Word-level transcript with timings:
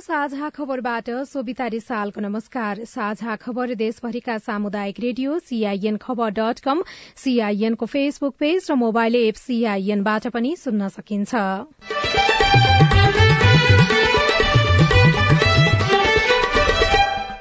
साझा 0.00 0.48
खबरबाट 0.50 1.08
सोभिता 1.28 1.66
रिसालको 1.68 2.20
नमस्कार। 2.20 2.84
साझा 2.86 3.34
खबर 3.36 3.74
देशभरिका 3.76 4.36
सामुदायिक 4.40 5.00
radio 5.00 5.38
CIN 5.40 5.96
Khabar 5.96 6.30
dot 6.32 6.60
com 6.60 6.82
सीआईएनको 7.16 7.86
फेसबुक 7.86 8.34
पेज 8.38 8.66
र 8.70 8.74
मोबाइल 8.76 9.16
एप 9.16 9.34
सीआईएनबाट 9.36 10.26
पनि 10.28 10.54
सुन्न 10.56 10.88
सकिन्छ। 10.90 11.34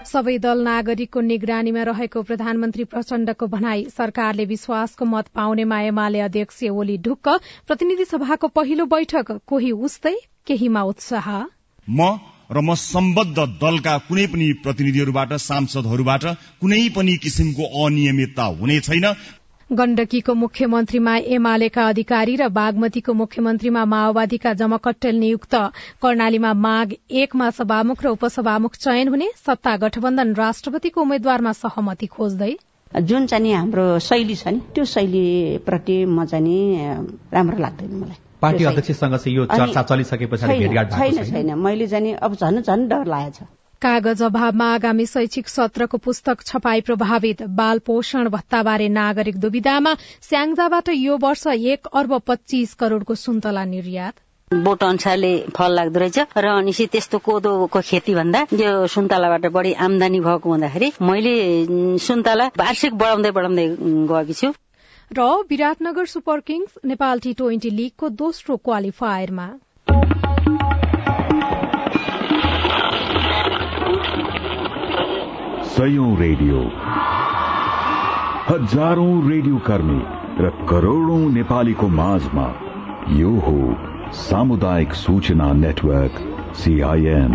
सबै 0.09 0.37
दल 0.39 0.63
नागरिकको 0.63 1.21
निगरानीमा 1.23 1.83
रहेको 1.87 2.21
प्रधानमन्त्री 2.23 2.83
प्रचण्डको 2.93 3.47
भनाई 3.47 3.85
सरकारले 3.91 4.45
विश्वासको 4.45 5.05
मत 5.05 5.27
पाउनेमा 5.35 5.79
एमाले 5.83 6.19
अध्यक्ष 6.21 6.63
ओली 6.73 6.97
ढुक्क 7.05 7.37
प्रतिनिधि 7.67 8.05
सभाको 8.05 8.47
पहिलो 8.57 8.85
बैठक 8.95 9.31
कोही 9.47 9.71
उस्तै 9.87 10.13
केहीमा 10.47 10.83
उत्साह। 10.91 11.29
म 11.87 12.09
र 12.49 12.61
म 12.61 12.73
सम्बद्ध 12.75 13.37
दलका 13.61 13.97
कुनै 14.05 14.25
पनि 14.27 14.45
प्रतिनिधिहरूबाट 14.63 15.33
सांसदहरूबाट 15.39 16.23
कुनै 16.61 16.79
पनि 16.95 17.15
किसिमको 17.23 17.65
अनियमितता 17.81 18.45
हुने 18.55 18.79
छैन। 18.79 19.05
गण्डकीको 19.69 20.33
मुख्यमन्त्रीमा 20.33 21.15
एमालेका 21.35 21.83
अधिकारी 21.87 22.35
र 22.35 22.47
बागमतीको 22.49 23.13
मुख्यमन्त्रीमा 23.13 23.83
माओवादीका 23.85 24.53
जमकट्टेल 24.61 25.19
नियुक्त। 25.19 25.55
कर्णालीमा 26.01 26.53
माघ 26.57 26.87
एकमा 27.23 27.49
सभामुख 27.57 28.01
र 28.03 28.09
उपसभामुख 28.09 28.75
चयन 28.77 29.07
हुने 29.07 29.27
सत्ता 29.45 29.75
गठबन्धन 29.83 30.33
राष्ट्रपतिको 30.35 31.01
उम्मेद्वारमा 31.01 31.51
सहमति 31.59 32.07
खोज्दै। 32.07 32.51
जुन 32.91 33.27
चाहिँ 33.27 33.53
हाम्रो 33.53 33.85
शैली 33.99 34.35
छ 34.35 34.47
नि 34.47 34.59
त्यो 34.73 34.85
शैलीप्रति 34.85 35.99
म 36.05 36.25
चाहिँ 36.25 36.57
राम्रो 37.33 37.57
लाग्दैन 37.61 37.93
मलाई। 37.93 38.28
पार्टी 38.41 38.63
अध्यक्षसँग 38.65 39.15
चाहिँ 39.15 39.35
यो 39.37 39.45
चर्चा 39.45 39.81
चलिसके 39.83 40.25
पछाडि 40.25 40.59
भेटघाट 40.59 40.91
छैन 40.91 41.23
छैन। 41.31 41.57
मैले 41.59 41.87
चाहिँ 41.87 42.13
अब 42.15 42.35
झन् 42.35 42.61
झन् 42.61 42.87
डर 42.89 43.05
लागेको 43.05 43.45
छ 43.45 43.47
कागज 43.81 44.21
अभावमा 44.23 44.65
आगामी 44.75 45.05
शैक्षिक 45.05 45.47
सत्रको 45.47 45.97
पुस्तक 45.97 46.41
छपाई 46.45 46.81
प्रभावित। 46.81 47.43
बाल 47.59 47.79
पोषण 47.79 48.27
भत्ताबारे 48.29 48.87
नागरिक 48.89 49.37
दुविधामा। 49.39 49.93
स्याङ्जाबाट 50.21 50.89
यो 50.89 51.17
वर्ष 51.17 51.45
एक 51.47 51.87
अर्ब 51.93 52.17
पच्चीस 52.27 52.73
करोड़को 52.75 53.15
सुन्तला 53.15 53.63
निर्यात। 53.65 54.13
बोट 54.51 54.83
अनुसारले 54.83 55.31
फल 55.55 55.75
लाग्दो 55.75 55.99
रहेछ। 55.99 56.19
र 56.37 56.47
अनि 56.59 56.73
त्यस्तो 56.91 57.17
कोदोको 57.23 57.79
खेती 57.79 58.15
भन्दा 58.15 58.45
यो 58.53 58.87
सुन्तलाबाट 58.87 59.45
बढी 59.47 59.73
आमदानी 59.87 60.19
भएको 60.19 60.49
हुँदाखेरि 60.49 60.91
मैले 61.01 61.35
सुन्तला 62.03 62.45
वार्षिक 62.59 62.93
बढाउँदै 62.99 63.31
बढाउँदै 63.31 63.67
गएकी 64.11 64.33
छु। 64.33 64.51
र 65.13 65.21
Biratnagar 65.49 66.05
super 66.05 66.39
kings 66.39 66.73
Nepal 66.85 67.19
T 67.19 67.33
twenty 67.33 67.69
लीगको 67.69 68.09
दोस्रो 68.09 68.57
क्वालिफायरमा। 68.57 69.47
रेडियो। 76.19 76.59
हजारौं 78.49 79.29
रेडियो 79.29 79.57
कर्मी 79.57 80.01
र 80.43 80.49
करोड़ौं 80.69 81.29
नेपालीको 81.29 81.87
माझमा 81.87 82.47
यो 83.09 83.29
हो 83.29 83.57
सामुदायिक 84.13 84.93
सूचना 84.93 85.53
नेटवर्क 85.53 86.13
सीआईएन 86.55 87.33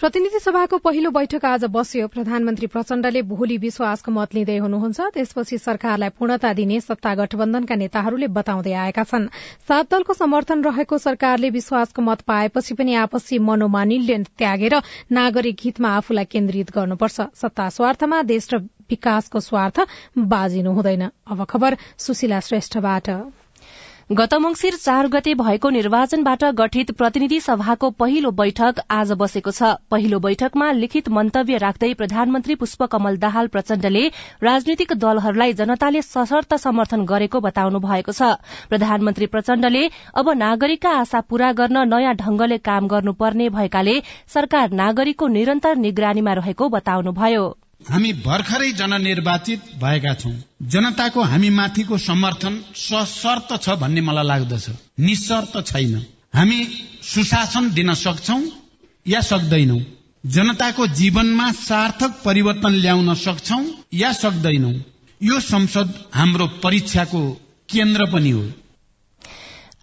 प्रतिनिधि 0.00 0.38
सभाको 0.38 0.78
पहिलो 0.78 1.10
बैठक 1.10 1.44
आज 1.44 1.64
बस्यो। 1.70 2.06
प्रधानमन्त्री 2.08 2.66
प्रचण्डले 2.66 3.20
भोलि 3.22 3.56
विश्वासको 3.56 4.12
मत 4.12 4.34
लिँदै 4.34 4.56
हुनुहुन्छ। 4.58 5.00
त्यसपछि 5.14 5.58
सरकारलाई 5.58 6.08
पूर्णता 6.18 6.52
दिने 6.52 6.80
सत्ता 6.80 7.14
गठबन्धनका 7.14 7.74
नेताहरूले 7.74 8.26
बताउँदै 8.26 8.72
आएका 8.74 9.04
छन्। 9.04 9.28
सात 9.68 9.90
दलको 9.90 10.12
समर्थन 10.12 10.64
रहेको 10.64 10.98
सरकारले 10.98 11.50
विश्वासको 11.50 12.02
मत 12.02 12.20
पाएपछि 12.26 12.74
पनि 12.74 12.94
आपसी 12.98 13.38
मनोमानिल्य 13.38 14.18
त्यागेर 14.34 14.74
नागरिक 15.14 15.62
हितमा 15.64 15.88
आफूलाई 16.02 16.24
केन्द्रित 16.26 16.74
गर्नुपर्छ। 16.74 17.30
सत्ता 17.38 17.68
स्वार्थमा 17.70 18.22
देश 18.26 18.50
र 18.50 18.66
विकासको 18.90 19.40
स्वार्थ 19.40 19.80
बाजिनु 20.18 20.74
हुँदैन। 20.74 21.08
अब 21.30 21.44
खबर 21.46 21.78
सुशीला 21.98 22.40
श्रेष्ठबाट। 22.40 23.10
गत 24.10 24.34
मंगिर 24.34 24.74
चार 24.76 25.06
गते 25.08 25.32
भएको 25.34 25.68
निर्वाचनबाट 25.70 26.42
गठित 26.54 26.90
प्रतिनिधि 26.92 27.38
सभाको 27.40 27.88
पहिलो 27.92 28.30
बैठक 28.32 28.80
आज 28.90 29.12
बसेको 29.12 29.50
छ। 29.50 29.70
पहिलो 29.90 30.18
बैठकमा 30.20 30.70
लिखित 30.72 31.08
मन्तव्य 31.10 31.58
राख्दै 31.58 31.92
प्रधानमन्त्री 31.94 32.54
पुष्पकमल 32.54 33.16
दाहाल 33.16 33.46
प्रचण्डले 33.48 34.04
राजनीतिक 34.42 34.92
दलहरूलाई 34.98 35.52
जनताले 35.54 36.02
सशर्त 36.02 36.54
समर्थन 36.60 37.04
गरेको 37.06 37.40
बताउनु 37.40 37.80
भएको 37.80 38.12
छ। 38.12 38.36
प्रधानमन्त्री 38.68 39.26
प्रचण्डले 39.32 39.88
अब 40.14 40.30
नागरिकका 40.36 40.96
आशा 41.00 41.20
पूरा 41.22 41.52
गर्न 41.56 41.88
नयाँ 41.88 42.14
ढंगले 42.16 42.58
काम 42.60 42.88
गर्नुपर्ने 42.88 43.48
भएकाले 43.50 44.00
सरकार 44.28 44.80
नागरिकको 44.84 45.26
निरन्तर 45.32 45.76
निगरानीमा 45.80 46.32
रहेको 46.34 46.68
बताउनुभयो। 46.70 47.44
हामी 47.90 48.12
भर्खरै 48.12 48.72
जननिर्वाचित 48.72 49.62
भएका 49.82 50.14
छौं 50.14 50.32
जनताको 50.62 51.22
हामी 51.22 51.50
माथिको 51.50 51.98
समर्थन 51.98 52.54
सशर्त 52.74 53.50
छ 53.62 53.76
भन्ने 53.78 54.00
मलाई 54.00 54.26
लाग्दछ। 54.26 54.66
निशर्त 55.00 55.60
छैन। 55.66 55.94
हामी 56.34 56.58
सुशासन 57.02 57.70
दिन 57.70 57.94
सक्छौ 57.94 58.40
या 59.06 59.20
सक्दैनौ। 59.20 59.78
जनताको 60.26 60.86
जीवनमा 60.86 61.52
सार्थक 61.52 62.22
परिवर्तन 62.24 62.74
ल्याउन 62.74 63.14
सक्छौ 63.14 63.60
या 63.94 64.12
सक्दैनौ। 64.12 64.72
यो 65.22 65.40
संसद 65.40 65.94
हाम्रो 66.14 66.46
परीक्षाको 66.64 67.22
केन्द्र 67.68 68.10
पनि 68.12 68.30
हो। 68.30 68.44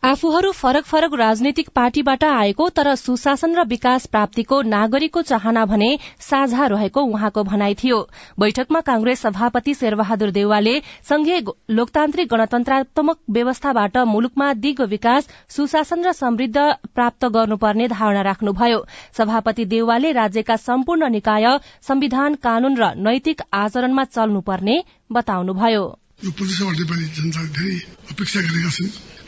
आफूहरू 0.04 0.52
फरक 0.52 0.86
फरक 0.86 1.14
राजनैतिक 1.14 1.68
पार्टीबाट 1.70 2.24
आएको 2.26 2.68
तर 2.70 2.88
सुशासन 2.96 3.52
र 3.56 3.64
विकास 3.66 4.06
प्राप्तिको 4.08 4.62
नागरिकको 4.70 5.22
चाहना 5.22 5.66
भने 5.66 5.90
साझा 6.20 6.66
रहेको 6.74 7.02
उहाँको 7.10 7.44
भनाई 7.44 7.76
थियो। 7.82 8.00
बैठकमा 8.40 8.82
कांग्रेस 8.82 9.22
सभापति 9.22 9.74
शेरबहादुर 9.74 10.32
देवालले 10.32 10.74
संघीय 11.10 11.42
लोकतान्त्रिक 11.72 12.28
गणतन्त्रात्मक 12.34 13.18
व्यवस्थाबाट 13.30 13.98
मुलुकमा 14.08 14.48
दिगो 14.64 14.86
विकास 14.88 15.30
सुशासन 15.50 16.06
र 16.06 16.12
समृद्ध 16.14 16.58
प्राप्त 16.96 17.26
गर्नुपर्ने 17.38 17.88
धारणा 17.88 18.22
राख्नुभयो। 18.24 18.84
सभापति 19.18 19.66
देवालले 19.70 20.12
राज्यका 20.14 20.56
सम्पूर्ण 20.66 21.12
निकाय 21.12 21.46
संविधान 21.88 22.42
कानून 22.42 22.74
र 22.78 22.94
नैतिक 23.06 23.42
आचरणमा 23.54 24.04
चल्नुपर्ने 24.10 24.84
बताउनुभयो। 25.12 25.86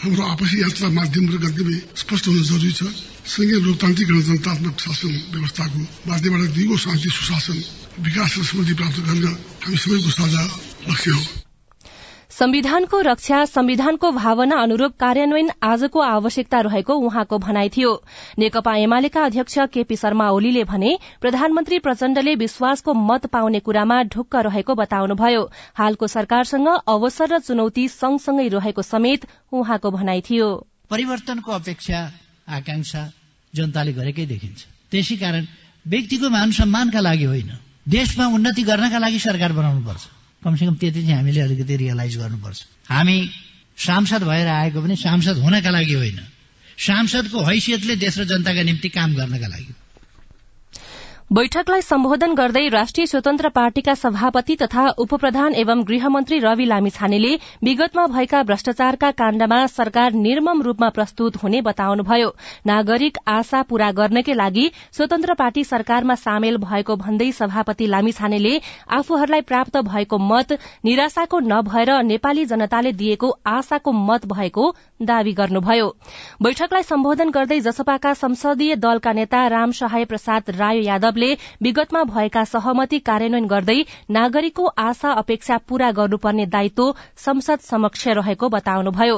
हाम्रो 0.04 0.24
आपसी 0.28 0.60
यात्रा 0.60 0.88
माध्यम 0.92 1.26
र 1.32 1.38
गन्तव्य 1.40 1.76
स्पष्ट 1.96 2.28
हुन 2.28 2.44
जरुरी 2.44 2.72
छ। 2.76 2.84
संघीय 3.24 3.60
लोकतान्त्रिक 3.64 4.08
गणतन्त्रात्मक 4.12 4.76
शासन 4.76 5.14
व्यवस्थाको 5.32 5.80
माध्यमबाट 6.12 6.50
दिगो 6.52 6.76
शान्ति 6.76 7.10
सुशासन 7.10 7.58
विकास 8.04 8.36
र 8.38 8.44
समृद्धि 8.44 8.74
प्राप्त 8.74 9.00
गर्न 9.00 9.26
हामी 9.64 9.78
सबैको 9.80 10.12
साझा 10.12 10.44
लक्ष्य 10.92 11.12
हो। 11.12 11.43
संविधानको 12.34 13.00
रक्षा 13.02 13.46
संविधानको 13.46 14.12
भावना 14.12 14.56
अनुरूप 14.58 14.94
कार्यान्वयन 15.00 15.50
आजको 15.64 16.00
आवश्यकता 16.00 16.60
रहेको 16.60 16.94
उहाँको 16.94 17.38
भनाई 17.38 17.70
थियो। 17.70 17.92
नेकपा 18.40 18.76
एमालेका 18.76 19.24
अध्यक्ष 19.24 19.58
केपी 19.74 19.96
शर्मा 19.96 20.30
ओलीले 20.30 20.64
भने 20.64 20.98
प्रधानमन्त्री 21.22 21.80
प्रचण्डले 21.80 22.36
विश्वासको 22.36 22.94
मत 22.94 23.26
पाउने 23.26 23.60
कुरामा 23.60 24.02
ढुक्क 24.04 24.36
रहेको 24.36 24.76
बताउनुभयो। 24.76 25.44
हालको 25.76 26.08
सरकारसँग 26.08 26.68
अवसर 26.88 27.34
र 27.34 27.40
चुनौती 27.40 27.88
सँगसँगै 27.88 28.48
रहेको 28.48 28.82
समेत 28.82 29.28
उहाँको 29.52 29.92
भनाई 29.92 30.22
थियो। 30.22 30.50
परिवर्तनको 30.90 31.52
अपेक्षा 31.52 32.02
आकांक्षा 32.50 33.12
जनताले 33.54 33.94
गरेकै 33.94 34.26
देखिन्छ। 34.26 34.66
त्यसै 34.92 35.16
कारण 35.16 35.46
व्यक्तिको 35.88 36.30
मान 36.30 36.52
सम्मानका 36.52 37.00
लागि 37.00 37.24
होइन। 37.24 37.50
देशमा 37.90 38.26
उन्नति 38.28 38.64
गर्नका 38.64 38.98
लागि 38.98 39.20
सरकार 39.20 39.52
बनाउनुपर्छ। 39.54 40.23
कमसेकम 40.44 40.76
त्यति 40.76 41.02
चाहिँ 41.02 41.16
हामीले 41.16 41.42
अलिकति 41.42 41.76
रियलाइज 41.76 42.18
गर्नुपर्छ। 42.18 42.66
हामी 42.90 43.30
सांसद 43.78 44.24
भएर 44.24 44.48
आएको 44.48 44.82
पनि 44.82 44.96
सांसद 44.96 45.38
हुनका 45.38 45.70
लागि 45.70 45.94
होइन। 45.94 46.20
सांसदको 46.78 47.44
हैसियतले 47.44 47.96
देश 47.96 48.20
र 48.20 48.24
जनताका 48.24 48.64
निम्ति 48.64 48.90
काम 48.90 49.14
गर्नका 49.14 49.48
लागि। 49.48 49.74
बैठकलाई 51.32 51.82
सम्बोधन 51.82 52.34
गर्दै 52.36 52.68
राष्ट्रिय 52.70 53.06
स्वतन्त्र 53.08 53.50
पार्टीका 53.50 53.94
सभापति 53.96 54.56
तथा 54.56 54.88
उपप्रधान 55.00 55.54
एवं 55.56 55.84
गृहमन्त्री 55.88 56.40
रवि 56.40 56.66
लामिछानेले 56.66 57.30
विगतमा 57.64 58.06
भएका 58.08 58.42
भ्रष्टाचारका 58.44 59.12
काण्डमा 59.14 59.66
सरकार 59.68 60.14
निर्मम 60.16 60.62
रूपमा 60.62 60.90
प्रस्तुत 60.90 61.36
हुने 61.44 61.62
बताउनुभयो। 61.62 62.30
नागरिक 62.68 63.18
आशा 63.28 63.62
पूरा 63.64 63.92
गर्नकै 63.92 64.34
लागि 64.34 64.70
स्वतन्त्र 64.92 65.34
पार्टी 65.34 65.64
सरकारमा 65.64 66.16
सामेल 66.18 66.58
भएको 66.60 66.96
भन्दै 66.98 67.32
सभापति 67.32 67.88
लामिछानेले 67.88 68.54
आफूहरूलाई 68.92 69.42
प्राप्त 69.44 69.78
भएको 69.86 70.18
मत 70.26 70.52
निराशाको 70.86 71.40
नभएर 71.46 71.92
नेपाली 72.04 72.46
जनताले 72.46 72.92
दिएको 72.94 73.30
आशाको 73.48 73.92
मत 74.04 74.26
भएको 74.28 74.74
दावी 75.02 75.34
गर्नुभयो। 75.34 75.88
बैठकलाई 76.42 76.84
सम्बोधन 76.84 77.30
गर्दै 77.32 77.60
जसपाका 77.62 78.14
संसदीय 78.16 78.76
दलका 78.78 79.14
नेता 79.14 79.48
राम 79.50 79.72
सहाय 79.74 80.06
प्रसाद 80.06 80.56
राय 80.60 80.82
यादवले 81.14 81.34
विगतमा 81.62 82.04
भएका 82.06 82.44
सहमति 82.46 83.00
कार्यान्वयन 83.02 83.46
गर्दै 83.48 83.80
नागरिकको 84.10 84.66
आशा 84.66 85.12
अपेक्षा 85.14 85.58
पूरा 85.70 85.92
गर्नुपर्ने 85.94 86.46
दायित्व 86.48 86.94
संसद 87.18 87.60
समक्ष 87.62 88.08
रहेको 88.10 88.50
बताउनुभयो। 88.50 89.18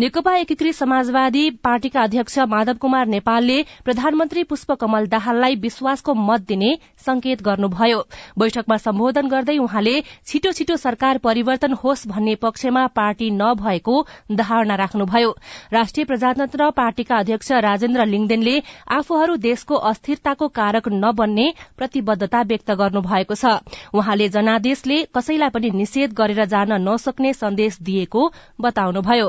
नेकपा 0.00 0.34
एकीकृत 0.36 0.74
समाजवादी 0.74 1.50
पार्टीका 1.64 2.02
अध्यक्ष 2.02 2.38
माधव 2.48 2.76
कुमार 2.76 3.06
नेपालले 3.08 3.62
प्रधानमन्त्री 3.84 4.44
पुष्पकमल 4.44 5.06
दाहाललाई 5.08 5.54
विश्वासको 5.56 6.14
मत 6.14 6.40
दिने 6.48 6.74
संकेत 7.06 7.42
गर्नुभयो। 7.42 8.00
बैठकमा 8.38 8.76
सम्बोधन 8.78 9.28
गर्दै 9.28 9.56
उहाँले 9.58 10.00
छिटो 10.26 10.52
छिटो 10.52 10.76
सरकार 10.76 11.18
परिवर्तन 11.18 11.72
होस् 11.74 12.06
भन्ने 12.08 12.34
पक्षमा 12.42 12.86
पार्टी 12.96 13.30
नभएको 13.32 13.94
धारणा 14.32 14.74
राख्नुभयो। 14.76 15.30
राष्ट्रिय 15.72 16.04
प्रजातन्त्र 16.06 16.70
पार्टीका 16.72 17.16
अध्यक्ष 17.16 17.52
राजेन्द्र 17.64 18.06
लिङदेनले 18.06 18.56
आफूहरू 18.90 19.36
देशको 19.38 19.74
अस्थिरताको 19.84 20.48
कारक 20.50 20.88
नबन्ने 21.24 21.52
प्रतिबद्धता 21.78 22.40
व्यक्त 22.42 22.70
गर्नुभएको 22.72 23.34
छ। 23.34 23.44
उहाँले 23.94 24.28
जनादेशले 24.28 24.98
कसैलाई 25.14 25.50
पनि 25.50 25.70
निषेध 25.72 26.12
गरेर 26.12 26.44
जान 26.44 26.72
नसक्ने 26.84 27.32
सन्देश 27.34 27.78
दिएको 27.82 28.22
बताउनुभयो। 28.60 29.28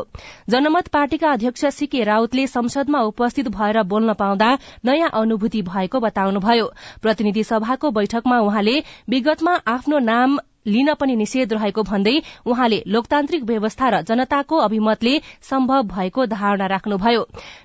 जनमत 0.50 0.88
पार्टीका 0.88 1.32
अध्यक्ष 1.32 1.66
सीके 1.76 2.04
राउतले 2.04 2.48
संसदमा 2.48 3.00
उपस्थित 3.06 3.48
भएर 3.50 3.84
बोल्न 3.86 4.14
पाउँदा 4.14 4.50
नयाँ 4.86 5.10
अनुभूति 5.14 5.62
भएको 5.62 6.00
बताउनुभयो। 6.00 6.66
प्रतिनिधि 7.02 7.44
सभाको 7.44 7.92
बैठकमा 7.92 8.40
उहाँले 8.42 8.76
विगतमा 9.10 9.56
आफ्नो 9.68 10.00
नाम 10.02 10.38
लिन 10.68 10.94
पनि 10.96 11.16
निषेध 11.16 11.54
रहेको 11.54 11.84
भन्दै 11.84 12.16
उहाँले 12.46 12.82
लोकतान्त्रिक 12.88 13.44
व्यवस्था 13.46 13.90
र 13.90 14.02
जनताको 14.04 14.58
अभिमतले 14.60 15.14
सम्भव 15.50 15.82
भएको 15.88 16.26
धारणा 16.28 16.66
राख्नुभयो। 16.68 17.22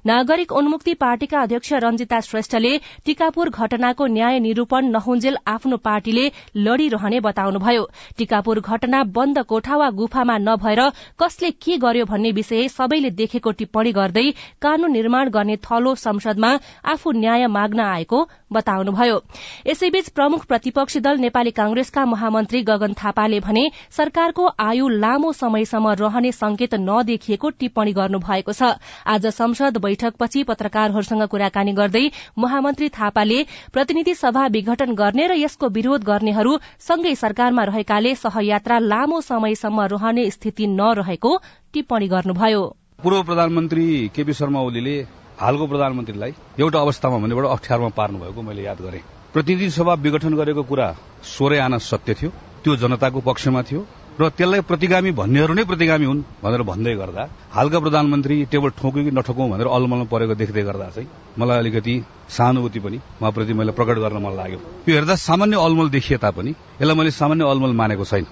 नागरिक 0.06 0.52
उन्मुक्ति 0.52 0.94
पार्टीका 0.96 1.40
अध्यक्ष 1.40 1.72
रंजिता 1.80 2.20
श्रेष्ठले 2.22 2.76
टीकापुर 3.06 3.50
घटनाको 3.50 4.06
न्याय 4.08 4.38
निरूपण 4.40 4.90
नहुन्जेल 4.90 5.36
आफ्नो 5.48 5.76
पार्टीले 5.78 6.30
लड़िरहने 6.58 7.20
बताउनुभयो। 7.20 7.88
टीकापुर 8.18 8.60
घटना 8.60 9.02
बन्द 9.10 9.38
कोठा 9.44 9.76
वा 9.76 9.90
गुफामा 9.92 10.38
नभएर 10.40 10.82
कसले 11.20 11.50
के 11.58 11.76
गर्यो 11.78 12.04
भन्ने 12.06 12.30
विषय 12.32 12.68
सबैले 12.70 13.10
देखेको 13.12 13.50
टिप्पणी 13.52 13.92
गर्दै 13.92 14.28
कानून 14.62 14.92
निर्माण 14.92 15.28
गर्ने 15.30 15.56
थलो 15.60 15.94
संसदमा 15.96 16.50
आफू 16.86 17.12
न्याय 17.14 17.46
माग्न 17.48 17.80
आएको 17.80 18.28
बताउनुभयो। 18.52 19.20
यसैबीच 19.66 20.08
प्रमुख 20.10 20.44
प्रतिपक्षी 20.46 21.00
दल 21.00 21.18
नेपाली 21.20 21.50
कांग्रेसका 21.52 22.04
महामन्त्री 22.06 22.62
गगन 22.62 22.89
थापाले 22.94 23.40
भने 23.40 23.64
सरकारको 23.90 24.46
आयु 24.60 24.88
लामो 24.96 25.32
समयसम्म 25.32 25.88
रहने 26.00 26.32
संकेत 26.32 26.74
नदेखिएको 26.80 27.50
टिप्पणी 27.52 27.92
गर्नुभएको 27.92 28.52
छ। 28.52 28.62
आज 29.06 29.26
संसद 29.28 29.76
बैठकपछि 29.78 30.42
पत्रकारहरूसँग 30.44 31.22
कुराकानी 31.26 31.72
गर्दै 31.72 32.04
महामन्त्री 32.38 32.88
थापाले 32.90 33.42
प्रतिनिधि 33.72 34.14
सभा 34.16 34.46
विघटन 34.48 34.94
गर्ने 34.94 35.26
र 35.26 35.38
यसको 35.38 35.68
विरोध 35.70 36.04
गर्नेहरू 36.04 36.58
सँगै 36.80 37.14
सरकारमा 37.16 37.64
रहेकाले 37.64 38.14
सहयात्रा 38.16 38.78
लामो 38.80 39.20
समयसम्म 39.22 39.80
रहने 39.92 40.30
स्थिति 40.30 40.66
नरहेको 40.68 41.36
टिप्पणी 41.72 42.08
गर्नुभयो। 42.08 42.62
पूर्व 43.02 43.22
प्रधानमन्त्री 43.22 43.86
केपी 44.14 44.32
शर्मा 44.32 44.60
ओलीले 44.60 44.96
हालको 45.40 45.66
प्रधानमन्त्रीलाई 45.66 46.32
एउटा 46.60 46.78
अवस्थामा 46.80 47.18
भन्नेबाट 47.18 47.46
अप्ठ्यारोमा 47.46 47.88
पार्नु 47.96 48.18
भएको 48.18 48.42
मैले 48.42 48.62
याद 48.62 48.80
गरेँ। 48.80 49.00
प्रतिनिधि 49.32 49.70
सभा 49.70 49.94
विघटन 50.04 50.34
गरेको 50.36 50.62
कुरा 50.62 50.88
सोह्रै 51.24 51.58
आना 51.58 51.78
सत्य 51.80 52.14
थियो। 52.14 52.30
त्यो 52.64 52.76
जनताको 52.76 53.20
पक्षमा 53.20 53.62
थियो 53.68 53.80
र 54.20 54.28
त्यसलाई 54.36 54.60
प्रतिगामी 54.68 55.10
भन्नेहरू 55.16 55.52
नै 55.56 55.64
प्रतिगामी 55.64 56.04
हुन् 56.04 56.20
भनेर 56.44 56.62
भन्दै 56.70 56.94
गर्दा 57.00 57.22
हालका 57.56 57.78
प्रधानमन्त्री 57.80 58.36
टेबल 58.52 58.70
ठोक्यो 58.80 59.04
कि 59.04 59.10
नठोकौँ 59.16 59.48
भनेर 59.52 59.68
अलमलमा 59.76 60.06
परेको 60.12 60.34
देख्दै 60.42 60.62
गर्दा 60.68 60.88
चाहिँ 60.96 61.08
मलाई 61.40 61.58
अलिकति 61.58 61.94
सहानुभूति 62.28 62.80
पनि 62.84 62.98
उहाँप्रति 63.20 63.52
मैले 63.56 63.72
प्रकट 63.72 63.96
गर्न 64.04 64.18
मन 64.20 64.32
लाग्यो। 64.36 64.58
यो 64.88 64.94
हेर्दा 64.94 65.14
सामान्य 65.24 65.56
अलमल 65.56 65.88
देखिए 65.96 66.18
तापनि 66.18 66.50
यसलाई 66.50 66.96
मैले 66.96 67.10
सामान्य 67.16 67.44
अलमल 67.48 67.72
मानेको 67.80 68.04
छैन। 68.04 68.26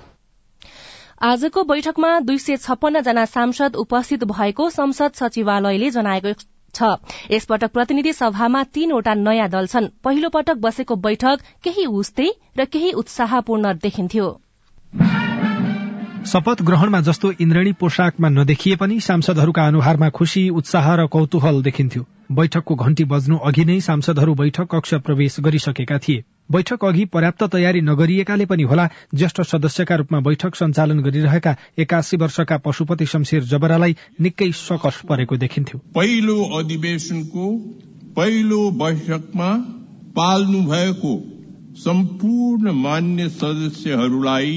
आजको 1.23 1.65
बैठकमा 1.65 2.11
दुई 2.21 2.39
सय 2.39 2.57
छप्पन्न 2.59 3.01
जना 3.03 3.25
सांसद 3.25 3.77
उपस्थित 3.77 4.25
भएको 4.29 4.71
संसद 4.71 5.13
सचिवालयले 5.15 5.91
जनाएको 5.91 6.33
छ। 6.79 6.91
यसपटक 7.31 7.73
प्रतिनिधि 7.73 8.13
सभामा 8.15 8.63
तीनवटा 8.75 9.15
नयाँ 9.17 9.49
दल 9.49 9.67
छन्। 9.69 9.89
पहिलो 10.05 10.29
पटक 10.31 10.63
बसेको 10.63 10.97
बैठक 11.05 11.49
केही 11.65 11.87
उस्तै 11.97 12.29
र 12.59 12.65
केही 12.67 12.93
उत्साहपूर्ण 12.97 13.73
देखिन्थ्यो। 13.81 14.29
शपथ 16.29 16.63
ग्रहणमा 16.63 17.01
जस्तो 17.01 17.31
इन्द्रेणी 17.41 17.71
पोसाकमा 17.73 18.29
नदेखिए 18.29 18.77
पनि 18.77 18.99
सांसदहरूका 19.01 19.67
अनुहारमा 19.67 20.09
खुशी 20.09 20.49
उत्साह 20.51 20.87
र 20.95 21.07
कौतूहल 21.07 21.61
देखिन्थ्यो। 21.63 22.03
बैठकको 22.33 22.75
घण्टी 22.75 23.05
बज्नु 23.05 23.37
अघि 23.49 23.65
नै 23.65 23.79
सांसदहरू 23.81 24.35
बैठक 24.35 24.67
कक्ष 24.71 24.95
प्रवेश 25.07 25.37
गरिसकेका 25.41 25.99
थिए। 25.99 26.25
बैठक 26.53 26.85
अघि 26.85 27.05
पर्याप्त 27.05 27.45
तयारी 27.45 27.81
नगरिएकाले 27.81 28.47
पनि 28.47 28.63
होला 28.63 28.87
ज्येष्ठ 29.15 29.41
सदस्यका 29.43 29.97
रूपमा 29.97 30.21
बैठक 30.21 30.55
सञ्चालन 30.55 31.01
गरिरहेका 31.01 31.55
एकासी 31.79 32.17
वर्षका 32.17 32.57
पशुपति 32.59 33.07
शमशेर 33.07 33.43
जबरालाई 33.45 33.97
निकै 34.21 34.51
सकस 34.53 35.01
परेको 35.09 35.37
देखिन्थ्यो। 35.37 35.81
पहिलो 35.95 36.37
अधिवेशनको 36.59 37.47
पहिलो 38.17 38.61
बैठकमा 38.83 39.49
पाल्नु 40.19 40.61
भएको 40.67 41.15
सम्पूर्ण 41.79 42.73
मान्य 42.83 43.29
सदस्यहरूलाई 43.29 44.53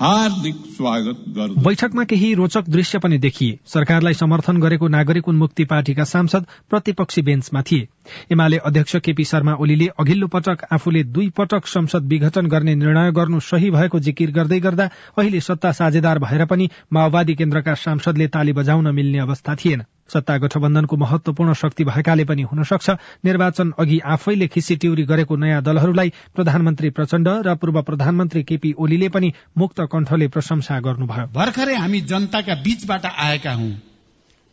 हार्दिक 0.00 0.54
स्वागत 0.66 1.16
गर्दछु। 1.28 1.60
बैठकमा 1.60 2.04
केही 2.04 2.32
रोचक 2.34 2.68
दृश्य 2.68 2.98
पनि 2.98 3.18
देखिए 3.18 3.58
सरकारलाई 3.66 4.14
समर्थन 4.14 4.60
गरेको 4.60 4.88
नागरिक 4.88 5.28
उन्मुक्ति 5.28 5.64
पार्टीका 5.64 6.04
सांसद 6.04 6.46
प्रतिपक्षी 6.70 7.22
बेन्चमा 7.22 7.62
थिए। 7.62 7.88
एमाले 8.32 8.58
अध्यक्ष 8.64 8.96
केपी 8.96 9.24
शर्मा 9.24 9.54
ओलीले 9.54 9.88
अघिल्लो 10.00 10.26
पटक 10.26 10.64
आफूले 10.72 11.04
दुई 11.04 11.28
पटक 11.36 11.66
संसद 11.66 12.08
विघटन 12.08 12.46
गर्ने 12.46 12.74
निर्णय 12.74 13.12
गर्नु 13.12 13.40
सही 13.40 13.70
भएको 13.70 14.00
जिकिर 14.00 14.30
गर्दै 14.30 14.60
गर्दा 14.60 14.88
अहिले 15.18 15.40
सत्ता 15.40 15.72
साझेदार 15.72 16.18
भएर 16.18 16.44
पनि 16.46 16.70
माओवादी 16.92 17.34
केन्द्रका 17.34 17.74
सांसदले 17.76 18.28
ताली 18.28 18.52
बजाउन 18.52 18.94
मिल्ने 18.94 19.18
अवस्था 19.18 19.54
थिएन। 19.54 19.84
सत्ता 20.12 20.36
गठबन्धनको 20.38 20.96
महत्वपूर्ण 20.96 21.52
शक्ति 21.54 21.84
भएकाले 21.84 22.24
पनि 22.24 22.42
हुन 22.42 22.62
सक्छ 22.64 22.90
निर्वाचन 23.24 23.72
अघि 23.78 23.98
आफैले 24.06 24.46
खिसिट्युरी 24.46 25.04
गरेको 25.04 25.36
नयाँ 25.36 25.62
दलहरूलाई 25.62 26.12
प्रधानमन्त्री 26.34 26.90
प्रचण्ड 26.90 27.28
र 27.46 27.54
पूर्व 27.54 27.82
प्रधानमन्त्री 27.82 28.42
केपी 28.42 28.74
ओलीले 28.78 29.08
पनि 29.08 29.32
मुक्त 29.58 29.80
कण्ठले 29.92 30.28
प्रशंसा 30.28 30.80
गर्नुभयो। 30.80 31.26
भर्खरै 31.34 31.76
हामी 31.76 32.00
जनताका 32.10 32.54
बीचबाट 32.64 33.06
आएका 33.06 33.52
हौं। 33.52 33.70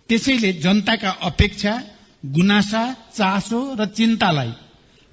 त्यसैले 0.10 0.52
जनताका 0.64 1.10
अपेक्षा 1.24 1.74
गुनासा 2.24 2.84
चासो 3.16 3.60
र 3.80 3.86
चिन्तालाई 3.98 4.52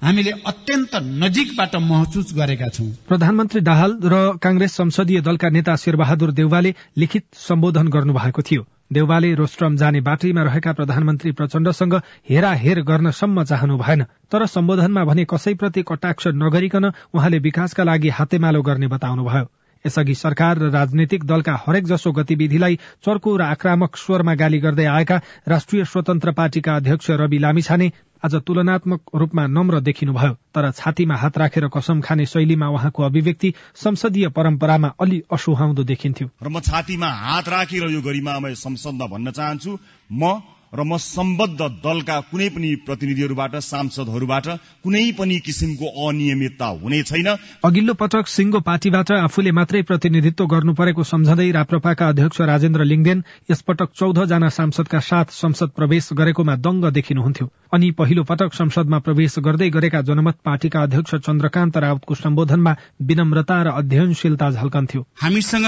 हामीले 0.01 0.31
अत्यन्त 0.45 0.95
नजिकबाट 0.95 1.75
महसुस 1.81 2.33
गरेका 2.35 2.67
छौं। 2.67 2.89
प्रधानमन्त्री 3.07 3.61
दाहाल 3.61 3.91
र 4.03 4.15
कांग्रेस 4.37 4.75
संसदीय 4.75 5.21
दलका 5.21 5.49
नेता 5.49 5.75
शेरबहादुर 5.75 6.31
देउवाले 6.31 6.75
लिखित 6.97 7.25
सम्बोधन 7.33 7.87
गर्नुभएको 7.87 8.41
थियो। 8.41 8.65
देउवाले 8.93 9.33
रोस्ट्रम 9.35 9.75
जाने 9.75 10.01
बाटैमा 10.01 10.43
रहेका 10.43 10.73
प्रधानमन्त्री 10.73 11.31
प्रचण्डसँग 11.31 11.93
हेराहेर 12.29 12.81
गर्नसम्म 12.81 13.43
चाहनु 13.43 13.77
भएन। 13.77 14.03
तर 14.03 14.45
सम्बोधनमा 14.45 15.03
भने 15.03 15.25
कसैप्रति 15.25 15.83
कटाक्ष 15.87 16.27
नगरिकन 16.27 16.85
उहाँले 17.13 17.39
विकासका 17.39 17.83
लागि 17.83 18.09
हातेमालो 18.09 18.61
गर्ने 18.61 18.87
बताउनुभयो। 18.87 19.47
यसअघि 19.85 20.15
सरकार 20.15 20.57
र 20.57 20.69
राजनैतिक 20.71 21.23
दलका 21.23 21.55
हरेक 21.67 21.85
जसो 21.85 22.11
गतिविधिलाई 22.11 22.75
चर्को 23.05 23.37
र 23.37 23.41
आक्रामक 23.43 23.95
स्वरमा 23.95 24.33
गाली 24.35 24.59
गर्दै 24.59 24.85
आएका 24.85 25.21
राष्ट्रिय 25.47 25.85
स्वतन्त्र 25.85 26.31
पार्टीका 26.31 26.75
अध्यक्ष 26.75 27.09
रवि 27.11 27.37
लामिछाने 27.37 27.91
आज 28.23 28.35
तुलनात्मक 28.41 29.01
रूपमा 29.15 29.45
नम्र 29.47 29.79
देखिनुभयो। 29.79 30.33
तर 30.55 30.71
छातीमा 30.71 31.15
हात 31.15 31.37
राखेर 31.37 31.67
कसम 31.67 32.01
खाने 32.01 32.25
शैलीमा 32.25 32.67
उहाँको 32.67 33.03
अभिव्यक्ति 33.03 33.53
संसदीय 33.75 34.27
परम्परामा 34.29 34.93
अलि 35.01 35.21
असुहाउँदो 35.31 35.83
देखिन्थ्यो। 35.83 36.29
र 36.43 36.49
म 36.49 36.59
छातीमा 36.59 37.07
हात 37.07 37.49
राखेर 37.49 37.83
यो 37.91 38.01
गरिमामय 38.01 38.55
संसदमा 38.55 39.05
भन्न 39.05 39.31
चाहन्छु। 39.31 39.77
म 40.09 40.41
र 40.75 40.83
म 40.83 40.97
सम्बद्ध 40.97 41.61
दलका 41.83 42.19
कुनै 42.31 42.49
पनि 42.49 42.75
प्रतिनिधिहरूबाट 42.85 43.55
सांसदहरूबाट 43.55 44.47
कुनै 44.83 45.11
पनि 45.11 45.39
किसिमको 45.39 45.87
अनियमितता 46.07 46.65
हुने 46.65 47.01
छैन। 47.03 47.27
अघिल्लो 47.63 47.93
पटक 47.93 48.27
सिंगो 48.27 48.59
पार्टीबाट 48.59 49.11
आफूले 49.11 49.51
मात्रै 49.51 49.81
प्रतिनिधित्व 49.81 50.45
गर्नु 50.45 50.73
परेको 50.73 51.03
सम्झँदै 51.03 51.51
राप्रपाका 51.51 52.07
अध्यक्ष 52.07 52.41
राजेन्द्र 52.41 52.83
लिङदेन 52.83 53.23
यसपटक 53.51 53.89
चौध 53.95 54.23
जना 54.25 54.49
सांसदका 54.49 54.99
साथ 54.99 55.31
संसद 55.31 55.69
प्रवेश 55.75 56.09
गरेकोमा 56.13 56.55
दंग 56.55 56.85
देखिनुहुन्थ्यो। 56.91 57.47
अनि 57.73 57.91
पहिलो 57.91 58.23
पटक 58.23 58.53
संसदमा 58.53 58.99
प्रवेश 58.99 59.39
गर्दै 59.39 59.69
गरेका 59.69 60.01
जनमत 60.01 60.37
पार्टीका 60.45 60.83
अध्यक्ष 60.83 61.15
चन्द्रकान्त 61.21 61.77
रावतको 61.77 62.15
सम्बोधनमा 62.15 62.75
विनम्रता 63.01 63.61
र 63.63 63.67
अध्ययनशीलता 63.75 64.51
झल्कन्थ्यो। 64.51 65.01
हामीसँग 65.21 65.65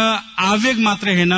आवेग 0.51 0.79
मात्रै 0.79 1.15
होइन 1.15 1.35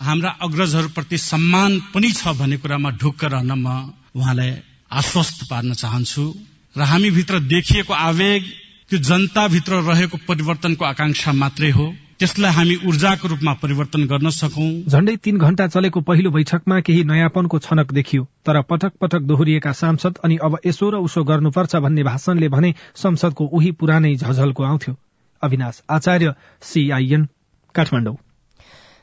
हाम्रा 0.00 0.30
अग्रजहरूप्रति 0.42 1.18
सम्मान 1.18 1.78
पनि 1.94 2.10
छ 2.10 2.32
भन्ने 2.36 2.56
कुरामा 2.56 2.90
ढुक्क 3.00 3.24
रहन 3.24 3.52
म 3.56 3.72
उहाँलाई 4.16 4.52
आश्वस्त 4.92 5.44
पार्न 5.50 5.74
चाहन्छु 5.74 6.22
र 6.76 6.82
हामी 6.82 7.10
भित्र 7.10 7.40
देखिएको 7.46 7.94
आवेग 7.94 8.44
त्यो 8.90 8.98
जनताभित्र 8.98 9.80
रहेको 9.88 10.16
परिवर्तनको 10.28 10.84
आकांक्षा 10.84 11.32
मात्रै 11.32 11.70
हो। 11.70 11.86
त्यसलाई 12.18 12.52
हामी 12.52 12.76
ऊर्जाको 12.86 13.28
रूपमा 13.28 13.52
परिवर्तन 13.62 14.06
गर्न 14.06 14.30
सकौं। 14.30 14.70
झण्डै 14.88 15.16
तीन 15.16 15.38
घण्टा 15.38 15.66
चलेको 15.66 16.00
पहिलो 16.00 16.30
बैठकमा 16.30 16.80
केही 16.80 17.04
नयाँपनको 17.04 17.58
छनक 17.58 17.92
देखियो 17.92 18.24
तर 18.46 18.60
पटक 18.62 18.92
पटक 19.00 19.28
दोहोरिएका 19.28 19.72
सांसद 19.72 20.18
अनि 20.24 20.36
अब 20.42 20.58
यसो 20.66 20.90
र 20.90 21.04
उसो 21.06 21.24
गर्नुपर्छ 21.24 21.76
भन्ने 21.76 22.02
भाषणले 22.04 22.48
भने 22.48 22.74
संसदको 22.96 23.44
उही 23.52 23.70
पुरानै 23.76 24.14
झझलको 24.16 24.62
आउँथ्यो। 24.62 24.96
अविनाश 25.42 25.82
आचार्य 25.90 26.34
सीआईएन 26.62 27.28
काठमाडौँ। 27.74 28.16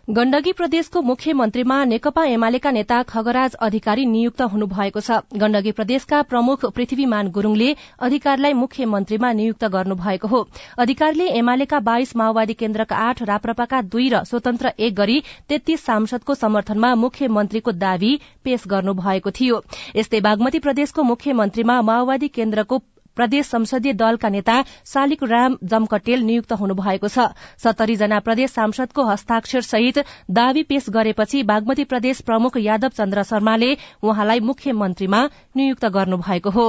गण्डकी 0.08 0.52
प्रदेशको 0.54 1.02
मुख्यमन्त्रीमा 1.02 1.78
नेकपा 1.86 2.24
एमालेका 2.26 2.72
नेता 2.72 3.02
खगराज 3.04 3.56
अधिकारी 3.60 4.06
नियुक्त 4.06 4.42
हुनुभएको 4.44 5.02
छ। 5.02 5.18
गण्डकी 5.36 5.72
प्रदेशका 5.72 6.22
प्रमुख 6.24 6.64
पृथ्वीमान 6.76 7.28
गुरूङले 7.30 7.76
अधिकारीलाई 8.00 8.54
मुख्यमन्त्रीमा 8.54 9.32
नियुक्त 9.34 9.66
गर्नुभएको 9.68 10.28
हो। 10.28 10.42
अधिकारीले 10.80 11.28
एमालेका 11.40 11.80
बाइस 11.84 12.16
माओवादी 12.16 12.54
केन्द्रका 12.54 12.96
आठ 12.96 13.22
राप्रपाका 13.28 13.82
दुई 13.84 14.08
र 14.10 14.24
स्वतन्त्र 14.24 14.72
एक 14.80 14.96
गरी 14.96 15.22
तेत्तीस 15.50 15.86
सांसदको 15.86 16.36
समर्थनमा 16.38 16.96
मुख्यमन्त्रीको 17.04 17.72
दावी 17.78 18.20
पेश 18.44 18.64
गर्नुभएको 18.66 19.32
थियो। 19.32 19.64
यस्तै 19.96 20.22
बागमती 20.24 20.60
प्रदेशको 20.60 21.04
मुख्यमन्त्रीमा 21.04 21.82
माओवादी 21.84 22.28
केन्द्रको 22.32 22.80
प्रदेश 23.18 23.46
संसदीय 23.48 23.94
दलका 23.96 24.30
नेता 24.30 24.56
शालिक 24.86 25.24
राम 25.26 25.58
जमकटेल 25.66 26.24
नियुक्त 26.24 26.54
हुनुभएको 26.56 27.08
छ। 27.10 27.28
सत्तरी 27.58 27.96
जना 27.98 28.20
प्रदेश 28.22 28.52
सांसदको 28.52 29.06
हस्ताक्षर 29.06 29.62
सहित 29.68 30.04
दावी 30.32 30.64
पेश 30.64 30.90
गरेपछि 30.92 31.44
बागमती 31.44 31.84
प्रदेश 31.86 32.22
प्रमुख 32.24 32.58
यादव 32.62 32.98
चन्द्र 32.98 33.24
शर्माले 33.26 33.72
उहाँलाई 34.04 34.40
मुख्यमन्त्रीमा 34.50 35.22
नियुक्त 35.56 35.86
गर्नुभएको 35.94 36.50
हो। 36.52 36.68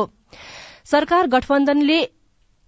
सरकार 0.86 1.26
गठबन्धनले 1.28 1.98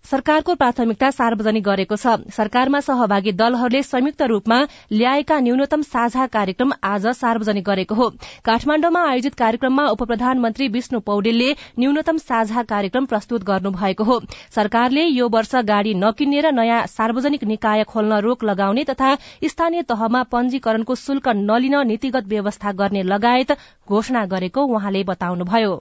सरकारको 0.04 0.54
प्राथमिकता 0.54 1.08
सार्वजनिक 1.10 1.64
गरेको 1.64 1.96
छ। 1.96 2.12
सरकारमा 2.34 2.78
सहभागी 2.80 3.32
दलहरूले 3.32 3.82
संयुक्त 3.82 4.22
रूपमा 4.30 4.56
ल्याएका 4.92 5.38
न्यूनतम 5.40 5.82
साझा 5.84 6.26
कार्यक्रम 6.28 6.72
आज 6.84 7.06
सार्वजनिक 7.18 7.64
गरेको 7.64 7.94
हो। 7.94 8.08
काठमाण्डुमा 8.44 9.02
आयोजित 9.08 9.34
कार्यक्रममा 9.34 9.84
उप 9.88 10.02
प्रधानमन्त्री 10.04 10.68
विष्णु 10.68 11.00
पौडेलले 11.02 11.50
न्यूनतम 11.78 12.16
साझा 12.18 12.62
कार्यक्रम 12.64 13.06
प्रस्तुत 13.06 13.44
गर्नुभएको 13.44 14.04
हो। 14.04 14.18
सरकारले 14.50 15.04
यो 15.04 15.28
वर्ष 15.28 15.54
गाड़ी 15.68 15.94
नकिन्ने 15.96 16.40
र 16.40 16.52
नयाँ 16.52 16.80
सार्वजनिक 16.88 17.44
निकाय 17.44 17.84
खोल्न 17.84 18.18
रोक 18.20 18.44
लगाउने 18.44 18.84
तथा 18.84 19.14
स्थानीय 19.46 19.82
तहमा 19.92 20.22
पञ्जीकरणको 20.32 20.94
शुल्क 20.96 21.28
नलिन 21.44 21.78
नीतिगत 21.86 22.26
व्यवस्था 22.26 22.72
गर्ने 22.82 23.02
लगायत 23.04 23.56
घोषणा 23.88 24.24
गरेको 24.26 24.66
उहाँले 24.66 25.04
बताउनुभयो। 25.04 25.72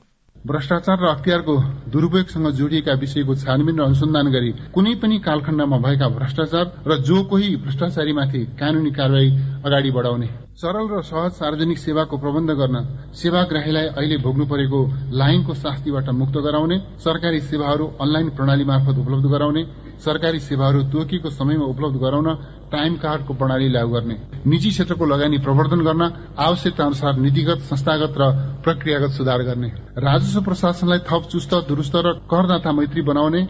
भ्रष्टाचार 0.47 0.99
र 0.99 1.05
अख्तियारको 1.05 1.55
दुरूपयोगसँग 1.87 2.47
जोडिएका 2.55 2.93
विषयको 2.95 3.35
छानबिन 3.35 3.79
र 3.79 3.83
अनुसन्धान 3.83 4.27
गरी 4.31 4.51
कुनै 4.73 4.93
पनि 4.95 5.17
कालखण्डमा 5.19 5.77
भएका 5.77 6.07
भ्रष्टाचार 6.09 6.71
र 6.87 6.97
जो 7.03 7.23
कोही 7.25 7.55
भ्रष्टाचारीमाथि 7.59 8.45
कानूनी 8.59 8.91
कार्यवाही 8.91 9.31
अगाडि 9.65 9.91
बढाउने 9.91 10.27
सरल 10.59 10.87
र 10.91 11.01
सहज 11.03 11.31
सार्वजनिक 11.33 11.77
सेवाको 11.79 12.17
प्रबन्ध 12.17 12.51
गर्न 12.51 12.77
सेवाग्राहीलाई 13.15 13.85
अहिले 13.91 14.17
भोग्नु 14.19 14.45
परेको 14.45 14.79
लाइनको 15.15 15.53
शास्तिबाट 15.55 16.09
मुक्त 16.13 16.35
गराउने 16.37 16.77
सरकारी 16.99 17.39
सेवाहरू 17.43 17.85
अनलाइन 17.97 18.29
प्रणाली 18.35 18.65
मार्फत 18.65 18.99
उपलब्ध 18.99 19.29
गराउने 19.29 19.63
सरकारी 20.03 20.39
सेवाहरू 20.41 20.83
तोकिएको 20.91 21.29
समयमा 21.31 21.65
उपलब्ध 21.65 22.01
गराउन 22.01 22.27
टाइम 22.71 22.97
कार्डको 22.97 23.33
प्रणाली 23.35 23.71
लागू 23.71 23.93
गर्ने 23.93 24.19
निजी 24.47 24.69
क्षेत्रको 24.71 25.05
लगानी 25.05 25.37
प्रवर्धन 25.39 25.87
गर्न 25.87 26.11
आवश्यकता 26.41 26.83
अनुसार 26.85 27.17
नीतिगत 27.21 27.65
संस्थागत 27.71 28.19
र 28.19 28.31
प्रक्रियागत 28.63 29.17
सुधार 29.17 29.47
गर्ने 29.47 29.73
राजस्व 30.03 30.41
प्रशासनलाई 30.43 31.07
थप 31.07 31.31
चुस्त 31.31 31.55
दुरूस्त 31.69 31.95
र 32.03 32.17
करदाता 32.27 32.71
मैत्री 32.73 33.01
बनाउने 33.07 33.47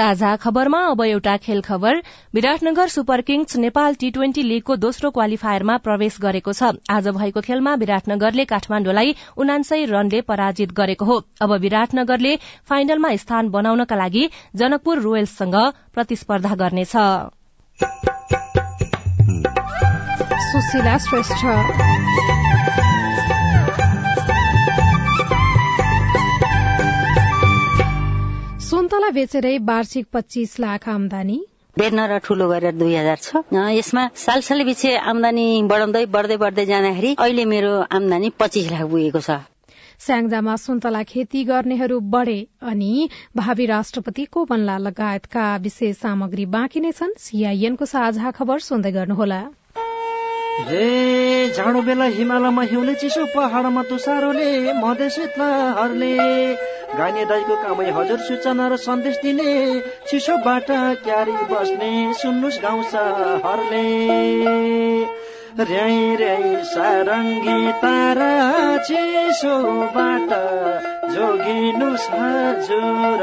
साझा 0.00 0.36
खबरमा 0.36 0.78
अब 0.86 1.00
एउटा 1.04 1.36
खेल 1.36 1.60
खबर। 1.60 1.96
Biratnagar 2.34 2.88
super 2.88 3.20
kings 3.20 3.56
Nepal 3.56 3.94
T 3.94 4.10
twenty 4.10 4.42
लीगको 4.42 4.76
दोस्रो 4.76 5.10
क्वालिफायरमा 5.10 5.76
प्रवेश 5.76 6.16
गरेको 6.22 6.52
छ। 6.52 6.70
आज 6.90 7.08
भएको 7.08 7.40
खेलमा 7.40 7.74
विराटनगरले 7.74 8.44
काठमाण्डुलाई 8.44 9.14
उनान्सय 9.36 9.84
रनले 9.84 10.20
पराजित 10.24 10.72
गरेको 10.72 11.04
हो। 11.04 11.16
अब 11.42 11.52
विराटनगरले 11.60 12.32
फाइनलमा 12.64 13.12
स्थान 13.16 13.52
बनाउनका 13.52 13.96
लागि 13.96 14.24
जनकपुर 14.56 14.96
रोयल्ससँग 15.00 15.56
प्रतिस्पर्धा 15.92 16.54
गर्नेछ। 16.56 16.96
सुन्तला 28.90 29.08
बेचेरै 29.14 29.50
वार्षिक 29.62 30.06
पच्चीस 30.12 30.54
लाख 30.58 30.86
आमदानी। 30.90 31.34
बेर्न 31.76 32.06
र 32.10 32.16
ठूलो 32.26 32.46
गरेर 32.50 32.74
दुई 32.78 32.94
हजार 32.94 33.20
छ। 33.22 33.42
यसमा 33.70 34.02
सालसालै 34.22 34.64
पछि 34.68 34.90
आमदानी 35.12 35.44
बढाउँदै 35.70 36.02
बढ्दै 36.14 36.38
बढ्दै 36.42 36.64
जाँदाखेरि 36.70 37.12
अहिले 37.24 37.44
मेरो 37.52 37.70
आमदानी 37.98 38.30
पच्चिस 38.40 38.66
लाख 38.72 38.82
पुगेको 38.90 39.22
छ। 39.26 39.36
स्याङ्जामा 40.06 40.56
सुन्तला 40.64 41.02
खेती 41.06 41.44
गर्नेहरू 41.52 42.00
बढे 42.14 42.38
अनि 42.72 42.90
भावी 43.36 43.66
राष्ट्रपति 43.72 44.24
को 44.34 44.44
बन्ला 44.50 44.76
लगायतका 44.88 45.46
विशेष 45.62 46.02
सामग्री 46.02 46.50
बाँकी 46.50 46.80
नै 46.82 46.92
छन्। 46.98 47.14
सीआईएनको 47.28 47.90
साझा 47.94 48.34
खबर 48.40 48.66
सुन्दै 48.66 48.96
गर्नुहोला। 48.98 49.40
हे 50.68 51.48
जाडो 51.56 51.80
बेला 51.82 52.04
हिमालयमा 52.16 52.62
हिउँले 52.70 52.94
चिसो 53.00 53.24
पहाडमा 53.34 53.82
तुसारोले 53.88 54.48
मधेस 54.74 55.14
शीतलहरले 55.14 56.12
गाइने 56.98 57.24
दाईको 57.30 57.54
कामै 57.62 57.88
हजुर 57.96 58.20
सूचना 58.28 58.66
र 58.68 58.76
सन्देश 58.84 59.16
दिने 59.22 59.52
चिसोबाट 60.08 60.68
क्यारी 61.04 61.36
बस्ने 61.50 61.90
सुन्नुहोस् 62.20 62.60
गाउँछ 62.62 62.94
हरले 63.46 63.86
र्याई 65.70 65.98
र्याई 66.20 66.52
सारङ्गी 66.72 67.58
तारा 67.82 68.30
चिसोबाट 68.88 70.30
जोगिनुहोस् 71.14 72.10
हजुर। 72.12 73.22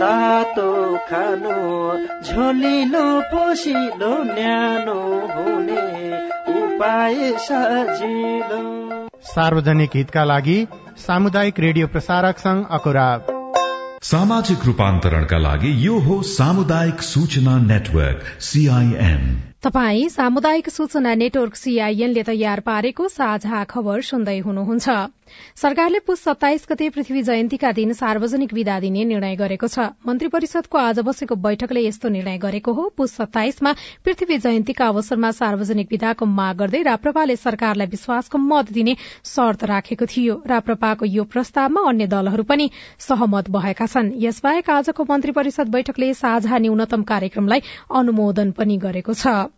तातो 0.00 0.96
खानु 1.08 1.56
झोलिलो 2.24 3.06
पोसिलो 3.20 4.12
न्यानो 4.24 5.00
हुने 5.32 5.82
उपाय 6.52 7.18
सजिलो। 7.38 8.62
सार्वजनिक 9.24 9.90
हितका 9.94 10.24
लागि 10.24 10.56
सामुदायिक 10.98 11.60
रेडियो 11.60 11.86
प्रसारक 11.86 12.38
संघ 12.38 12.64
अकुरा। 12.70 13.08
सामाजिक 14.02 14.64
रूपान्तरणका 14.66 15.38
लागि 15.38 15.74
यो 15.86 15.98
हो 15.98 16.22
सामुदायिक 16.22 17.02
सूचना 17.02 17.58
नेटवर्क 17.58 18.24
सीआईएम 18.40 19.49
तपाई 19.62 20.08
सामुदायिक 20.08 20.68
सूचना 20.70 21.14
नेटवर्क 21.14 21.54
सीआईएनले 21.54 22.22
तयार 22.24 22.60
पारेको 22.64 23.08
साझा 23.10 23.64
खबर 23.68 24.00
सुन्दै 24.02 24.38
हुनुहुन्छ। 24.40 24.88
सरकारले 25.54 25.98
पुस 26.00 26.20
सत्ताइस 26.20 26.64
गते 26.68 26.88
पृथ्वी 26.90 27.22
जयन्तीका 27.22 27.72
दिन 27.72 27.92
सार्वजनिक 27.92 28.54
विदा 28.54 28.78
दिने 28.80 29.04
निर्णय 29.04 29.36
गरेको 29.36 29.68
छ। 29.68 29.84
मन्त्री 30.02 30.28
परिषदको 30.28 30.78
आज 30.80 30.98
बसेको 31.00 31.36
बैठकले 31.38 31.82
यस्तो 31.86 32.08
निर्णय 32.08 32.38
गरेको 32.38 32.72
हो। 32.72 32.88
पुस 32.96 33.12
सत्ताइसमा 33.12 33.72
पृथ्वी 34.04 34.38
जयन्तीका 34.38 34.86
अवसरमा 34.86 35.30
सार्वजनिक 35.32 35.92
विदाको 35.92 36.26
माग 36.30 36.56
गर्दै 36.56 36.82
राप्रपाले 36.88 37.36
सरकारलाई 37.36 37.92
विश्वासको 37.92 38.38
मत 38.40 38.72
दिने 38.72 38.96
शर्त 39.26 39.64
राखेको 39.64 40.06
थियो। 40.06 40.40
राप्रपाको 40.46 41.04
यो 41.10 41.24
प्रस्तावमा 41.26 41.84
अन्य 41.84 42.06
दलहरू 42.08 42.48
पनि 42.48 42.70
सहमत 42.98 43.52
भएका 43.52 43.86
छन्। 43.86 44.10
यसबाहेक 44.24 44.70
आजको 44.72 45.04
मन्त्री 45.04 45.38
परिषद 45.38 45.68
बैठकले 45.70 46.12
साझा 46.16 46.58
न्यूनतम 46.58 47.02
कार्यक्रमलाई 47.04 47.62
अनुमोदन 47.92 48.50
पनि 48.58 48.80
गरेको 48.80 49.14
छ। 49.14 49.49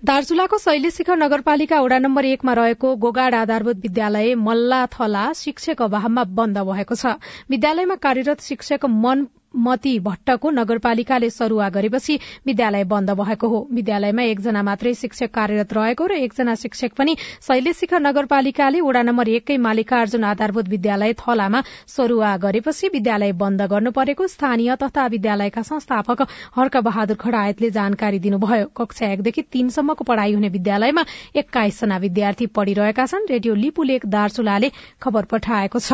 दार्चुलाको 0.00 0.58
शैलेशिखर 0.58 1.16
नगरपालिका 1.16 1.78
वडा 1.80 1.96
नम्बर 1.98 2.24
एकमा 2.26 2.52
रहेको 2.54 2.92
गोगाड 2.96 3.34
आधारभूत 3.34 3.76
विद्यालय 3.78 4.34
मल्लाथला 4.44 5.24
शिक्षक 5.36 5.82
अभावमा 5.82 6.24
बन्द 6.38 6.58
भएको 6.68 6.94
छ। 6.94 7.12
विद्यालयमा 7.50 7.96
कार्यरत 8.06 8.40
शिक्षक 8.42 8.86
मन 8.94 9.26
मती 9.54 9.98
भट्टको 10.00 10.50
नगरपालिकाले 10.50 11.30
सरूवा 11.30 11.68
गरेपछि 11.70 12.18
विद्यालय 12.46 12.84
बन्द 12.84 13.10
भएको 13.12 13.48
हो। 13.48 13.60
विद्यालयमा 13.72 14.22
एकजना 14.24 14.62
मात्रै 14.62 14.94
शिक्षक 14.94 15.30
कार्यरत 15.30 15.72
रहेको 15.72 16.06
र 16.06 16.12
एकजना 16.20 16.54
शिक्षक 16.54 16.92
पनि 16.96 17.16
शैलेशिखर 17.42 18.00
नगरपालिकाले 18.00 18.80
वडा 18.80 19.02
नम्बर 19.02 19.28
एककै 19.30 19.56
मालिकार्जुन 19.58 20.24
आधारभूत 20.24 20.68
विद्यालय 20.68 21.12
थलामा 21.18 21.62
सरूवा 21.88 22.36
गरेपछि 22.38 22.88
विद्यालय 22.94 23.32
बन्द 23.42 23.62
गर्नु 23.70 23.90
परेको 23.92 24.26
स्थानीय 24.28 24.76
तथा 24.76 25.06
विद्यालयका 25.08 25.62
संस्थापक 25.64 26.22
हर्क 26.56 26.76
बहादुर 26.80 27.16
खड़ायतले 27.18 27.70
जानकारी 27.70 28.18
दिनुभयो। 28.20 28.66
कक्षा 28.76 29.06
एकदेखि 29.08 29.42
तीनसम्मको 29.52 30.04
पढ़ाई 30.04 30.32
हुने 30.32 30.48
विद्यालयमा 30.50 31.04
एक्काइसजना 31.36 31.96
विद्यार्थी 31.98 32.46
पढ़िरहेका 32.54 33.06
छन्। 33.06 33.28
रेडियो 33.30 33.54
लिपुलेक 33.56 34.06
दार्चुलाले 34.08 34.70
खबर 35.02 35.24
पठाएको 35.26 35.78
छ। 35.80 35.92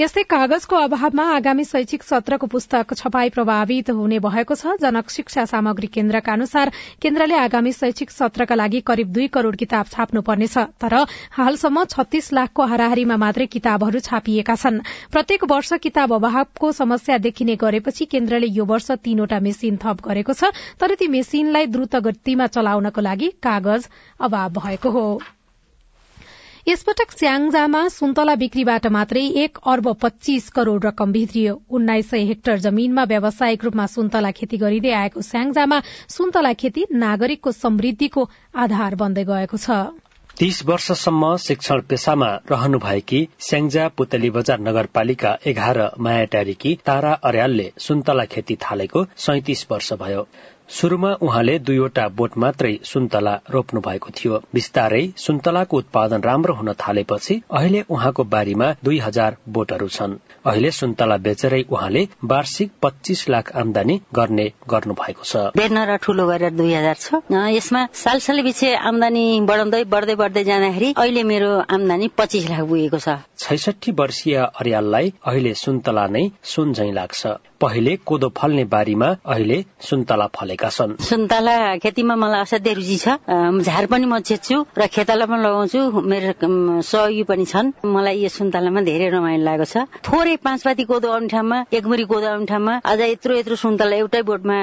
यस्तै 0.00 0.22
कागजको 0.26 0.76
अभावमा 0.78 1.24
आगामी 1.34 1.64
शैक्षिक 1.66 2.02
सत्रको 2.04 2.46
पुस्तक 2.48 2.94
छपाई 2.94 3.28
प्रभावित 3.30 3.90
हुने 3.92 4.18
भएको 4.20 4.54
छ। 4.54 4.76
जनक 4.80 5.10
शिक्षा 5.10 5.44
सामग्री 5.46 5.86
केन्द्रका 5.88 6.32
अनुसार 6.32 6.72
केन्द्रले 7.02 7.36
आगामी 7.38 7.72
शैक्षिक 7.72 8.10
सत्रका 8.10 8.54
लागि 8.54 8.80
करिब 8.86 9.12
दुई 9.12 9.26
करोड़ 9.28 9.54
किताब 9.56 9.86
छाप्नुपर्नेछ 9.88 10.58
तर 10.80 10.94
हालसम्म 11.32 11.84
छत्तीस 11.86 12.32
लाखको 12.32 12.66
हाराहारीमा 12.66 13.16
मात्रै 13.18 13.46
किताबहरू 13.48 14.00
छापिएका 14.00 14.54
छन्। 14.56 14.80
प्रत्येक 15.12 15.44
वर्ष 15.46 15.72
किताब 15.82 16.14
अभावको 16.14 16.72
समस्या 16.74 17.18
देखिने 17.20 17.56
गरेपछि 17.56 18.04
केन्द्रले 18.08 18.52
यो 18.52 18.64
वर्ष 18.64 18.90
तीनवटा 19.04 19.40
मेसिन 19.40 19.76
थप 19.78 20.04
गरेको 20.04 20.32
छ 20.34 20.52
तर 20.80 20.94
ती 20.94 21.08
मेसिनलाई 21.08 21.66
द्रुत 21.68 21.96
गतिमा 22.04 22.46
चलाउनको 22.48 23.00
लागि 23.00 23.28
कागज 23.42 23.88
अभाव 24.20 24.50
भएको 24.58 24.90
हो। 24.90 25.08
यसपटक 26.68 27.12
स्याङजामा 27.12 27.80
सुन्तला 27.92 28.32
बिक्रीबाट 28.40 28.86
मात्रै 28.94 29.20
एक 29.42 29.58
अर्ब 29.64 29.86
पच्चीस 30.00 30.48
करोड़ 30.56 30.80
रकम 30.84 31.12
भित्रियो। 31.12 31.54
उन्नाइस 31.70 32.10
सय 32.10 32.24
हेक्टर 32.30 32.58
जमीनमा 32.64 33.04
व्यावसायिक 33.04 33.64
रूपमा 33.64 33.86
सुन्तला 33.92 34.30
खेती 34.40 34.56
गरिँदै 34.62 34.92
आएको 34.96 35.20
स्याङजामा 35.28 35.78
सुन्तला 36.16 36.52
खेती 36.62 36.84
नागरिकको 37.04 37.52
समृद्धिको 37.52 38.26
आधार 38.64 38.98
बन्दै 39.02 39.24
गएको 39.30 39.62
छ। 39.64 39.78
तीस 40.36 40.60
वर्षसम्म 40.66 41.32
शिक्षण 41.46 41.80
पेसामा 41.88 42.30
रहनुभएकी 42.52 43.22
स्याङ्जा 43.48 43.88
पुतली 43.96 44.30
बजार 44.36 44.60
नगरपालिका 44.68 45.32
एघार 45.46 45.82
मायाटारीकी 45.98 46.74
तारा 46.86 47.16
अर्यालले 47.32 47.68
सुन्तला 47.78 48.28
खेती 48.36 48.60
थालेको 48.62 49.06
सैतिस 49.26 49.66
वर्ष 49.70 49.92
भयो। 50.04 50.28
शुरूमा 50.70 51.10
उहाँले 51.22 51.58
दुईवटा 51.58 52.02
बोट 52.08 52.36
मात्रै 52.36 52.72
सुन्तला 52.84 53.32
रोप्नु 53.50 53.80
भएको 53.80 54.10
थियो। 54.10 54.40
बिस्तारै 54.54 55.00
सुन्तलाको 55.16 55.76
उत्पादन 55.76 56.20
राम्रो 56.20 56.54
हुन 56.54 56.72
थालेपछि 56.72 57.40
अहिले 57.50 57.80
उहाँको 57.88 58.24
बारीमा 58.24 58.68
दुई 58.84 58.98
हजार 58.98 59.36
बोटहरू 59.48 59.88
छन्। 59.88 60.18
अहिले 60.48 60.70
सुन्तला 60.72 61.16
बेचेरै 61.26 61.62
उहाँले 61.68 62.02
वार्षिक 62.24 62.70
पच्चीस 62.82 63.24
लाख 63.28 63.52
आमदानी 63.62 63.94
गर्ने 64.18 64.46
गर्नु 64.70 64.94
भएको 65.00 65.24
छ। 65.30 65.52
बेर्न 65.58 65.78
र 65.90 65.96
ठूलो 66.00 66.26
गरेर 66.26 66.52
दुई 66.56 66.72
हजार 66.72 66.96
छ। 66.96 67.20
यसमा 67.56 67.80
सालसालै 68.02 68.42
पछि 68.48 68.68
आमदानी 68.90 69.24
बढाउँदै 69.48 69.82
बढ्दै 69.94 70.14
बढ्दै 70.22 70.44
जाँदाखेरि 70.50 70.88
अहिले 70.96 71.22
मेरो 71.32 71.50
आमदानी 71.76 72.08
पच्चिस 72.18 72.48
लाख 72.50 72.62
पुगेको 72.70 72.98
छ। 72.98 73.08
छैसठी 73.38 73.90
वर्षीय 74.00 74.36
अर्याललाई 74.60 75.12
अहिले 75.28 75.52
सुन्तला 75.54 76.06
नै 76.14 76.24
सुन 76.42 76.72
झै 76.72 76.90
लाग्छ। 76.96 77.22
पहिले 77.58 77.92
कोदो 78.08 78.28
फल्ने 78.38 78.64
बारीमा 78.72 79.08
अहिले 79.26 79.58
सुन्तला 79.82 80.26
फलेका 80.36 80.68
छन्। 80.70 80.96
सुन्तला 81.02 81.54
खेतीमा 81.82 82.14
मलाई 82.14 82.40
असाध्यै 82.46 82.74
रुचि 82.78 82.98
छ। 83.04 83.06
झार 83.66 83.86
पनि 83.90 84.06
म 84.06 84.18
छेच्छु 84.22 84.56
र 84.78 84.86
खेताला 84.86 85.26
पनि 85.26 85.42
लगाउँछु। 85.42 85.80
मेरो 86.10 86.32
सहयोगी 86.82 87.22
पनि 87.30 87.44
छन्। 87.52 87.72
मलाई 87.84 88.22
यो 88.22 88.30
सुन्तलामा 88.30 88.80
धेरै 88.88 89.08
रमाइलो 89.10 89.44
लागेको 89.44 89.66
छ। 89.66 89.76
थोरै 90.06 90.36
पाँच 90.44 90.62
पाती 90.62 90.84
कोदो 90.84 91.08
आउने 91.12 91.28
ठाउँमा 91.28 91.58
एकमुरी 91.72 92.04
कोदो 92.04 92.26
आउने 92.26 92.46
ठाउँमा 92.46 92.74
अझ 92.84 93.00
यत्रो 93.00 93.34
यत्रो 93.36 93.56
सुन्तला 93.56 93.96
एउटै 93.96 94.22
बोटमा 94.22 94.58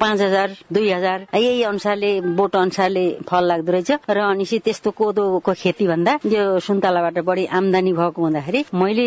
पाँच 0.00 0.20
हजार 0.20 0.56
दुई 0.72 0.90
हजार 0.90 1.26
यही 1.34 1.62
अनुसारले 1.62 2.10
बोट 2.38 2.56
अनुसारले 2.56 3.04
फल 3.28 3.44
लाग्दो 3.44 3.72
रहेछ। 3.72 3.90
र 4.10 4.18
अनि 4.24 4.44
त्यस्तो 4.64 4.90
कोदोको 4.90 5.52
खेती 5.52 5.86
भन्दा 5.86 6.18
यो 6.26 6.58
सुन्तलाबाट 6.58 7.18
बढी 7.28 7.44
आमदानी 7.58 7.92
भएको 7.92 8.22
हुँदाखेरि 8.22 8.64
मैले 8.74 9.06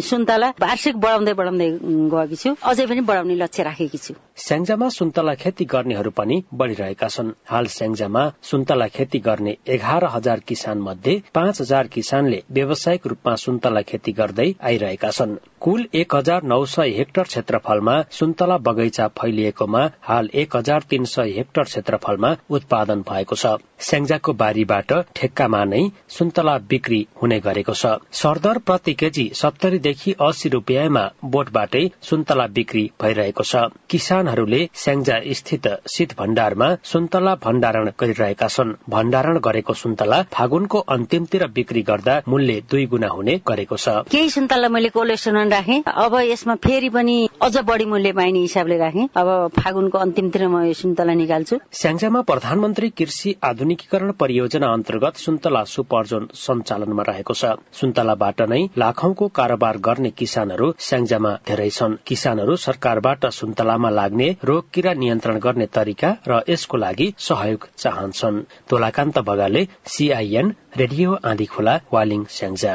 सुन्तला 0.00 0.48
वार्षिक 0.60 0.96
बढाउँदै 0.96 1.34
बढाउँदै 1.34 1.68
गएकी 2.14 2.36
छु। 2.36 2.50
अझै 2.62 2.86
पनि 2.86 3.00
बढाउने 3.00 3.34
लक्ष्य 3.34 3.62
राखेकी 3.62 3.98
छु। 3.98 4.14
स्याङ्जामा 4.36 4.88
सुन्तला 4.88 5.34
खेती 5.42 5.64
गर्नेहरू 5.64 6.10
पनि 6.10 6.36
बढ़िरहेका 6.54 7.08
छन्। 7.08 7.32
हाल 7.50 7.66
स्याङ्जामा 7.76 8.22
सुन्तला 8.42 8.86
खेती 8.96 9.18
गर्ने 9.18 9.56
एघार 9.66 10.04
हजार 10.14 10.38
किसान 10.48 10.78
मध्ये 10.80 11.14
पाँच 11.34 11.60
हजार 11.60 11.86
किसानले 11.94 12.42
व्यावसायिक 12.50 13.06
रूपमा 13.06 13.34
सुन्तला 13.44 13.82
खेती 13.82 14.12
गर्दै 14.12 14.48
आइरहेका 14.62 15.10
छन्। 15.14 15.36
कुल 15.60 15.86
एक 15.94 16.14
हजार 16.14 16.42
नौ 16.44 16.64
सय 16.66 16.90
हेक्टर 16.96 17.22
क्षेत्रफलमा 17.24 17.94
सुन्तला 18.10 18.56
बगैँचा 18.58 19.06
फैलिएकोमा 19.18 19.82
हाल 20.02 20.28
एक 20.34 20.56
हजार 20.56 20.82
तीन 20.90 21.04
सय 21.12 21.30
हेक्टर 21.36 21.62
क्षेत्रफलमा 21.64 22.34
उत्पादन 22.50 23.04
भएको 23.10 23.36
छ। 23.36 23.54
स्याङ्जाको 23.80 24.32
बारीबाट 24.32 24.92
ठेक्कामा 25.16 25.62
नै 25.64 25.80
सुन्तला 26.08 26.56
बिक्री 26.68 27.00
हुने 27.22 27.38
गरेको 27.40 27.74
छ। 27.74 27.86
सरदर 28.12 28.58
प्रति 28.58 28.94
केजी 28.94 29.24
सत्तरीदेखि 29.34 30.14
अस्सी 30.20 30.48
रूपियाँमा 30.48 31.04
बोटबाटै 31.34 31.84
सुन्तला 32.02 32.46
बिक्री 32.56 32.84
भइरहेको 33.02 33.44
छ। 33.44 33.64
किसानहरूले 33.90 34.60
स्याङ्जा 34.74 35.18
स्थित 35.32 35.68
शीत 35.88 36.14
भण्डारमा 36.18 36.68
सुन्तला 36.84 37.34
भण्डारण 37.44 37.90
गरिरहेका 38.00 38.48
छन्। 38.48 38.74
भण्डारण 38.90 39.38
गरेको 39.38 39.74
सुन्तला 39.74 40.22
फागुनको 40.32 40.78
अन्तिमतिर 40.90 41.46
बिक्री 41.54 41.82
गर्दा 41.82 42.20
मूल्य 42.28 42.60
दुई 42.70 42.86
गुणा 42.86 43.08
हुने 43.08 43.40
गरेको 43.46 43.76
छ। 43.76 43.88
केही 44.10 44.30
सुन्तला 44.30 44.68
मैले 44.68 44.88
कोलेस्ट्रोल 45.04 45.48
राखेँ। 45.52 45.82
अब 45.84 46.14
यसमा 46.24 46.54
फेरि 46.64 46.88
पनि 46.88 47.28
अझ 47.44 47.56
बढी 47.68 47.84
मूल्य 47.84 48.12
पाइने 48.16 48.40
हिसाबले 48.40 48.76
राखेँ। 48.78 49.08
अब 49.12 49.28
फागुनको 49.52 49.98
अन्तिमतिर 49.98 50.46
म 50.48 50.64
यो 50.64 50.72
सुन्तला 50.72 51.12
निकाल्छु। 51.12 51.56
स्याङ्जामा 51.76 52.20
प्रधानमन्त्री 52.24 52.88
कृषि 52.98 53.34
आधुनिकीकरण 53.44 54.12
परियोजना 54.16 54.72
अन्तर्गत 54.72 55.16
सुन्तला 55.20 55.62
सुपर्जोन 55.68 56.28
सञ्चालनमा 56.32 57.02
रहेको 57.04 57.34
छ। 57.36 57.44
सुन्तलाबाट 57.76 58.40
नै 58.48 58.60
लाखौंको 58.80 59.28
कारोबार 59.28 59.76
गर्ने 59.84 60.10
किसानहरू 60.16 60.72
स्याङ्जामा 60.80 61.32
धेरै 61.44 61.68
छन्। 61.68 62.00
किसानहरू 62.08 62.56
सरकारबाट 62.64 63.26
सुन्तलामा 63.40 63.90
लाग्ने 63.90 64.28
रोग 64.40 64.64
किरा 64.72 64.92
नियन्त्रण 65.04 65.38
गर्ने 65.44 65.66
तरिका 65.68 66.16
र 66.28 66.40
यसको 66.48 66.76
लागि 66.80 67.12
सहयोग 67.28 67.68
चाहन्छन्। 67.76 68.42
दोलाकान्त 68.72 69.18
बगाले 69.28 69.68
सीआईएन 69.84 70.54
रेडियो 70.80 71.18
आँधी 71.28 71.46
खोला 71.52 71.80
वालिङ 71.92 72.24
स्याङ्जा। 72.30 72.74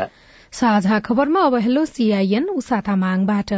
साझा 0.54 1.00
खबरमा 1.00 1.42
अब 1.42 1.56
हेलो 1.56 1.86
सीआईएन 1.86 2.50
उसाता 2.50 2.96
माङबाट 2.96 3.54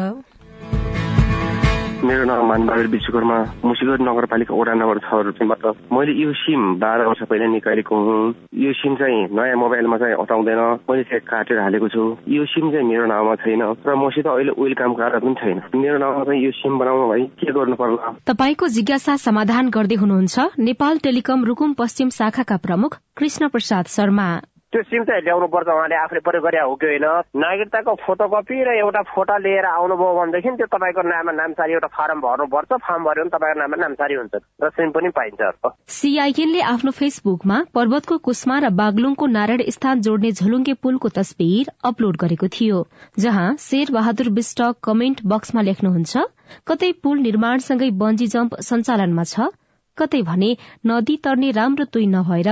मेरो 2.02 2.24
नाम 2.26 2.46
मानबहादुर 2.48 2.88
विश्वकर्मा 2.88 3.38
मुसिगढ 3.66 4.02
नगरपालिका 4.02 4.56
वडा 4.56 4.74
नम्बर 4.74 4.98
छबाट 4.98 5.66
मैले 5.94 6.12
यो 6.22 6.34
सिम 6.34 6.62
बाह्र 6.82 7.06
वर्ष 7.06 7.22
पहिला 7.30 7.48
निकालेको 7.48 7.96
हुँ। 8.06 8.34
यो 8.58 8.74
सिम 8.74 8.96
चाहिँ 8.96 9.28
नयाँ 9.30 9.56
मोबाइलमा 9.56 9.98
चाहिँ 9.98 10.16
अटाउँदैन 10.16 10.62
मैले 10.90 11.04
चाहिँ 11.04 11.22
काटेर 11.22 11.60
हालेको 11.60 11.88
छु। 11.88 12.04
यो 12.28 12.46
सिम 12.46 12.72
चाहिँ 12.72 12.88
मेरो 12.88 13.06
नाउँमा 13.06 13.36
छैन। 13.36 13.62
र 13.86 13.96
मसित 13.96 14.28
अहिले 14.28 14.52
ओइल 14.58 14.74
काम 14.74 14.94
कार्ड 14.94 15.22
पनि 15.22 15.34
छैन। 15.34 15.62
मेरो 15.78 15.98
नाउँमा 15.98 16.24
चाहिँ 16.24 16.42
यो 16.46 16.52
सिम 16.52 16.80
बनाउनु 16.80 17.08
भाइ 17.08 17.22
के 17.38 17.54
गर्नु 17.54 17.76
पर्ला? 17.76 18.18
तपाईँको 18.28 18.68
जिज्ञासा 18.68 19.16
समाधान 19.16 19.70
गर्दै 19.70 19.96
हुनुहुन्छ। 19.96 20.40
नेपाल 20.60 20.98
टेलिकम 20.98 21.46
रुकुम 21.46 21.74
पश्चिम 21.74 22.10
शाखाका 22.10 22.58
प्रमुख 22.58 22.98
कृष्ण 23.18 23.48
प्रसाद 23.48 23.86
शर्मा। 23.86 24.30
त्यो 24.74 24.82
सिम 24.84 25.04
चाहिँ 25.04 25.22
ल्याउनु 25.24 25.48
पर्छ 25.52 25.68
उहाँले 25.68 25.96
आफूले 26.00 26.20
प्रयोग 26.24 26.44
गरे 26.44 26.60
हो 26.64 26.76
कि 26.80 26.88
होइन? 26.88 27.06
नागरिकताको 27.36 27.94
फोटोकपी 28.02 28.58
र 28.64 28.70
एउटा 28.80 29.02
फोटो 29.12 29.38
लिएर 29.44 29.66
आउनुभयो 29.68 30.12
भनेदेखि 30.16 30.50
त्यो 30.56 30.68
तपाईँको 30.72 31.02
नाममा 31.04 31.32
नामसारी 31.36 31.74
एउटा 31.76 31.90
फारम 31.92 32.20
भर्नुपर्छ 32.24 32.72
फार्म 32.80 33.04
भर्यो 33.04 33.24
भने 33.24 33.36
तपाईँको 33.36 33.60
नाममा 33.60 33.78
नामसारी 33.84 34.16
हुन्छ 34.16 34.34
र 34.64 34.70
सिम 34.72 34.90
पनि 34.96 35.10
पाइन्छ। 35.12 35.76
सीआईएनले 35.92 36.62
आफ्नो 36.72 36.92
फेसबुकमा 36.96 37.58
पर्वतको 37.76 38.18
कुस्मा 38.24 38.60
र 38.60 38.70
बागलुङको 38.80 39.26
नारायण 39.30 39.68
स्थान 39.70 40.02
जोड्ने 40.02 40.32
झलुङ्गे 40.34 40.80
पुलको 40.80 41.10
तस्विर 41.20 41.76
अपलोड 41.84 42.24
गरेको 42.24 42.48
थियो 42.50 42.84
जहाँ 43.20 43.48
शेर 43.60 43.92
बहादुर 43.92 44.30
विष्ट 44.32 44.62
कमेन्ट 44.84 45.28
बक्समा 45.28 45.62
लेख्नुहुन्छ 45.68 46.24
कतै 46.68 46.92
पुल 47.04 47.20
निर्माणसँगै 47.22 47.92
बन्जी 48.00 48.28
जम्प 48.30 48.60
सञ्चालनमा 48.64 49.24
छ 49.28 49.52
कतै 49.98 50.22
भने 50.24 50.50
नदी 50.86 51.16
तर्ने 51.26 51.52
राम्रो 51.52 51.86
तुई 51.94 52.06
नभएर 52.08 52.50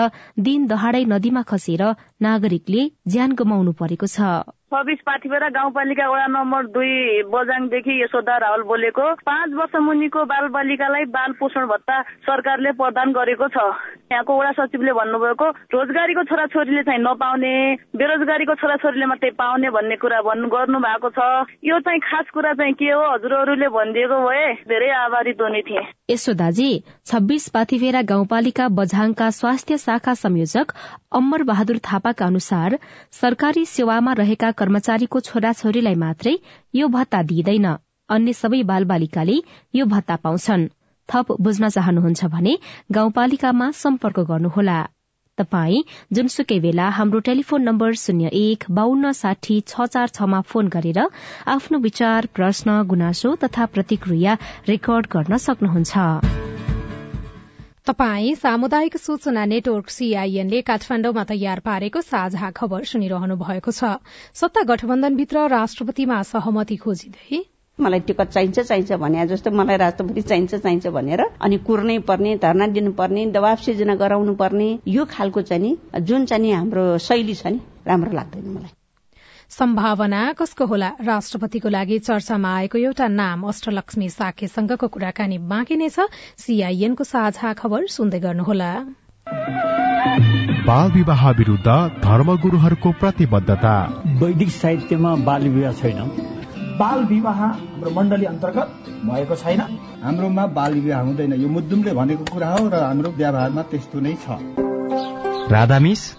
दिन 0.48 0.68
दहाडै 0.68 1.04
नदीमा 1.14 1.44
खसेर 1.52 1.84
नागरिकले 2.22 2.88
ज्यान 3.08 3.36
गुमाउनु 3.42 3.76
परेको 3.82 4.08
छ। 4.08 4.59
छब्बिस 4.70 5.00
पाथिपेरा 5.02 5.48
गाउँपालिका 5.50 6.06
वडा 6.10 6.26
नम्बर 6.30 6.66
दुई 6.70 7.26
बजाङदेखि 7.26 7.94
यशोदा 8.02 8.36
रावल 8.38 8.62
बोलेको। 8.70 9.06
पाँच 9.26 9.50
वर्ष 9.58 9.76
मुनिको 9.82 10.26
बाल 10.30 10.48
बालिकालाई 10.54 11.06
बाल 11.10 11.32
पोषण 11.42 11.66
भत्ता 11.66 12.02
सरकारले 12.22 12.72
प्रदान 12.78 13.12
गरेको 13.12 13.48
छ। 13.50 13.58
यहाँको 14.14 14.38
वडा 14.38 14.52
सचिवले 14.62 14.94
भन्नुभएको 14.94 15.48
रोजगारीको 15.74 16.24
छोराछोरीले 16.30 16.84
चाहिँ 16.86 17.02
नपाउने 17.02 17.54
बेरोजगारीको 17.98 18.56
छोराछोरीले 18.62 19.06
मात्रै 19.10 19.30
पाउने 19.42 19.70
भन्ने 19.74 19.96
कुरा 19.98 20.22
भन्नु 20.22 20.48
गर्नु 20.54 20.80
भएको 20.86 21.10
छ। 21.18 21.50
यो 21.66 21.80
चाहिँ 21.82 22.00
खास 22.06 22.30
कुरा 22.30 22.54
चाहिँ 22.54 22.74
के 22.78 22.94
हो? 22.94 23.02
हजुरहरूले 23.10 23.68
भनिदिएको 23.74 24.18
भए 24.22 24.54
धेरै 24.70 24.90
आभारित 25.02 25.42
हुने 25.42 25.62
थिए। 25.66 25.82
यशोदाजी 26.10 26.70
छब्बीस 27.06 27.50
पाथिफेरा 27.50 28.02
गाउँपालिका 28.06 28.70
बझाङका 28.78 29.30
स्वास्थ्य 29.32 29.78
शाखा 29.80 30.14
संयोजक 30.14 30.74
अम्बर 31.14 31.44
बहादुर 31.44 31.78
थापाका 31.82 32.26
अनुसार 32.26 32.78
सरकारी 33.14 33.66
सेवामा 33.66 34.14
रहेका 34.14 34.52
कर्मचारीको 34.60 35.20
छोराछोरीलाई 35.28 35.96
मात्रै 36.04 36.36
यो 36.76 36.88
भत्ता 36.96 37.22
दिइँदैन। 37.30 37.68
अन्य 38.10 38.34
सबै 38.34 38.62
बालबालिकाले 38.70 39.38
यो 39.76 39.86
भत्ता 39.88 40.16
पाउँछन्। 40.24 40.70
थप 41.10 41.36
बुझ्न 41.42 41.70
चाहनुहुन्छ 41.70 42.26
भने 42.34 42.54
गाउँपालिकामा 42.92 43.68
सम्पर्क 43.78 44.20
गर्नुहोला। 44.30 44.80
तपाई 45.38 45.78
जुनसुकै 46.14 46.60
बेला 46.60 46.88
हाम्रो 46.96 47.20
टेलिफोन 47.28 47.62
नम्बर 47.64 47.94
शून्य 48.02 48.30
एक 48.40 48.66
बान्न 48.72 49.12
साठी 49.16 49.60
छ 49.68 49.88
चार 49.94 50.08
छमा 50.18 50.42
फोन 50.50 50.68
गरेर 50.70 51.00
आफ्नो 51.48 51.80
विचार 51.80 52.28
प्रश्न 52.36 52.82
गुनासो 52.90 53.36
तथा 53.44 53.66
प्रतिक्रिया 53.76 54.38
रेकर्ड 54.68 55.08
गर्न 55.14 55.38
सक्नुहुन्छ। 55.46 56.69
तपाई 57.88 58.34
सामुदायिक 58.36 58.98
सूचना 58.98 59.44
नेटवर्क 59.46 59.90
सीआईएनले 59.90 60.62
काठमाण्डुमा 60.62 61.24
तयार 61.30 61.60
पारेको 61.66 62.02
साझा 62.02 62.50
खबर 62.58 62.84
सुनिरहनु 62.90 63.36
भएको 63.36 63.72
छ। 63.72 63.92
सत्ता 64.36 64.64
गठबन्धनभित्र 64.72 65.46
राष्ट्रपतिमा 65.50 66.22
सहमति 66.32 66.76
खोजिँदै। 66.84 67.40
मलाई 67.80 68.00
टिकट 68.08 68.30
चाहिन्छ 68.30 68.60
चाहिन्छ 68.60 69.00
भने 69.04 69.26
जस्तो 69.28 69.52
मलाई 69.52 69.78
राष्ट्रपति 69.84 70.22
चाहिन्छ 70.22 70.56
चाहिन्छ 70.56 70.88
भनेर 70.98 71.24
अनि 71.42 71.58
कुर्नै 71.68 71.98
पर्ने 72.10 72.36
धरना 72.44 72.68
दिनुपर्ने 72.76 73.26
दबाब 73.38 73.58
सिर्जना 73.68 73.96
गराउनु 74.02 74.36
पर्ने 74.42 74.68
यो 74.88 75.06
खालको 75.14 75.42
चाहिँ 75.52 75.78
जुन 76.02 76.26
चाहिँ 76.26 76.52
हाम्रो 76.54 76.86
शैली 77.08 77.36
छ 77.36 77.48
नि 77.48 77.62
राम्रो 77.88 78.12
लाग्दैन 78.20 78.50
मलाई। 78.50 78.79
सम्भावना 79.50 80.34
कसको 80.34 80.66
होला? 80.66 80.88
राष्ट्रपतिको 81.02 81.70
लागि 81.70 82.00
चर्चामा 82.00 82.50
आएको 82.56 82.78
एउटा 82.78 83.08
नाम 83.08 83.48
अष्टलक्ष्मी 83.48 84.10
साकेसँगको 84.10 84.88
कुराकानी 84.88 85.38
बाँकी 85.38 85.76
नै 85.76 85.90
छ। 85.90 86.06
सीआईएनको 86.38 87.04
साझा 87.04 87.54
खबर 87.54 87.88
सुन्दै 87.88 88.20
गर्नुहोला। 88.20 88.72
बाल 90.70 90.92
विवाह 90.92 91.30
विरूद्ध 91.32 91.66
धर्मगुरूहरूको 92.06 92.92
प्रतिबद्धता। 92.92 93.74
वैदिक 94.22 94.50
साहित्यमा 94.50 95.16
बाल 95.26 95.50
विवाह 95.50 95.74
छैन। 95.74 96.00
बाल 96.80 97.04
विवाह 97.06 97.42
हाम्रो 97.42 97.90
मण्डली 97.90 98.26
अन्तर्गत 98.26 98.68
भएको 99.10 99.36
छैन। 99.36 99.62
हाम्रोमा 100.06 100.46
बाल 100.46 100.74
विवाह 100.74 101.02
हुँदैन। 101.02 101.34
यो 101.34 101.50
मुद्दुमले 101.50 101.94
भनेको 101.94 102.24
कुरा 102.24 102.50
हो 102.54 102.70
र 102.70 102.86
हाम्रो 102.86 103.12
व्यवहारमा 103.12 103.62
त्यस्तो 103.62 104.00
नै 104.00 104.14
छ। 104.14 104.40
राधामिस 105.52 106.19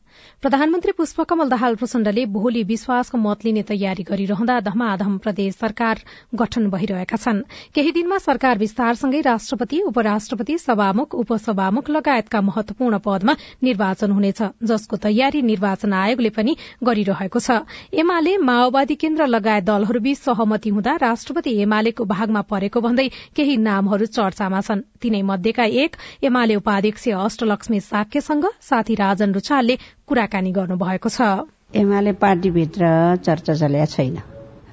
प्रधानमन्त्री 0.41 0.91
पुष्पकमल 0.91 1.49
दाहाल 1.49 1.75
प्रचण्डले 1.75 2.25
भोलि 2.33 2.63
विश्वासको 2.63 3.17
मत 3.17 3.45
लिने 3.45 3.61
तयारी 3.63 4.03
गरिरहँदा 4.03 4.59
धमाधम 4.61 5.17
प्रदेश 5.17 5.55
सरकार 5.55 5.99
गठन 6.35 6.69
भइरहेका 6.69 7.17
छन्। 7.17 7.41
केही 7.75 7.91
दिनमा 7.91 8.17
सरकार 8.19 8.57
विस्तारसँगै 8.57 9.21
राष्ट्रपति 9.21 9.81
उपराष्ट्रपति 9.87 10.57
सभामुख 10.57 11.15
उपसभामुख 11.15 11.89
लगायतका 11.89 12.41
महत्वपूर्ण 12.41 12.99
पदमा 12.99 13.35
निर्वाचन 13.63 14.11
हुनेछ 14.11 14.41
जसको 14.63 14.97
तयारी 14.99 15.41
निर्वाचन 15.41 15.93
आयोगले 15.93 16.29
पनि 16.31 16.55
गरिरहेको 16.83 17.39
छ। 17.39 17.61
एमाले 17.95 18.37
माओवादी 18.43 18.95
केन्द्र 18.97 19.27
लगायत 19.27 19.63
दलहरूबीच 19.63 20.17
सहमति 20.19 20.69
हुँदा 20.69 20.95
राष्ट्रपति 21.01 21.57
एमालेको 21.61 22.05
भागमा 22.05 22.41
परेको 22.49 22.81
भन्दै 22.81 23.07
केही 23.35 23.57
नामहरू 23.59 24.05
चर्चामा 24.11 24.61
छन्। 24.61 24.90
तिनै 25.01 25.21
मध्येका 25.23 25.65
एक 25.83 25.95
एमाले 26.23 26.55
उपाध्यक्ष 26.55 27.07
अष्टलक्ष्मी 27.17 27.79
साक्यसँग 27.81 28.45
साथी 28.61 28.95
राजन 28.95 29.33
रुचालले 29.33 29.75
कुराकानी 30.07 30.51
गर्नुभएको 30.51 31.09
छ। 31.09 31.49
एमाले 31.75 32.11
पार्टीभित्र 32.21 32.85
चर्चा 33.25 33.53
चलेका 33.55 33.85
छैन 33.95 34.17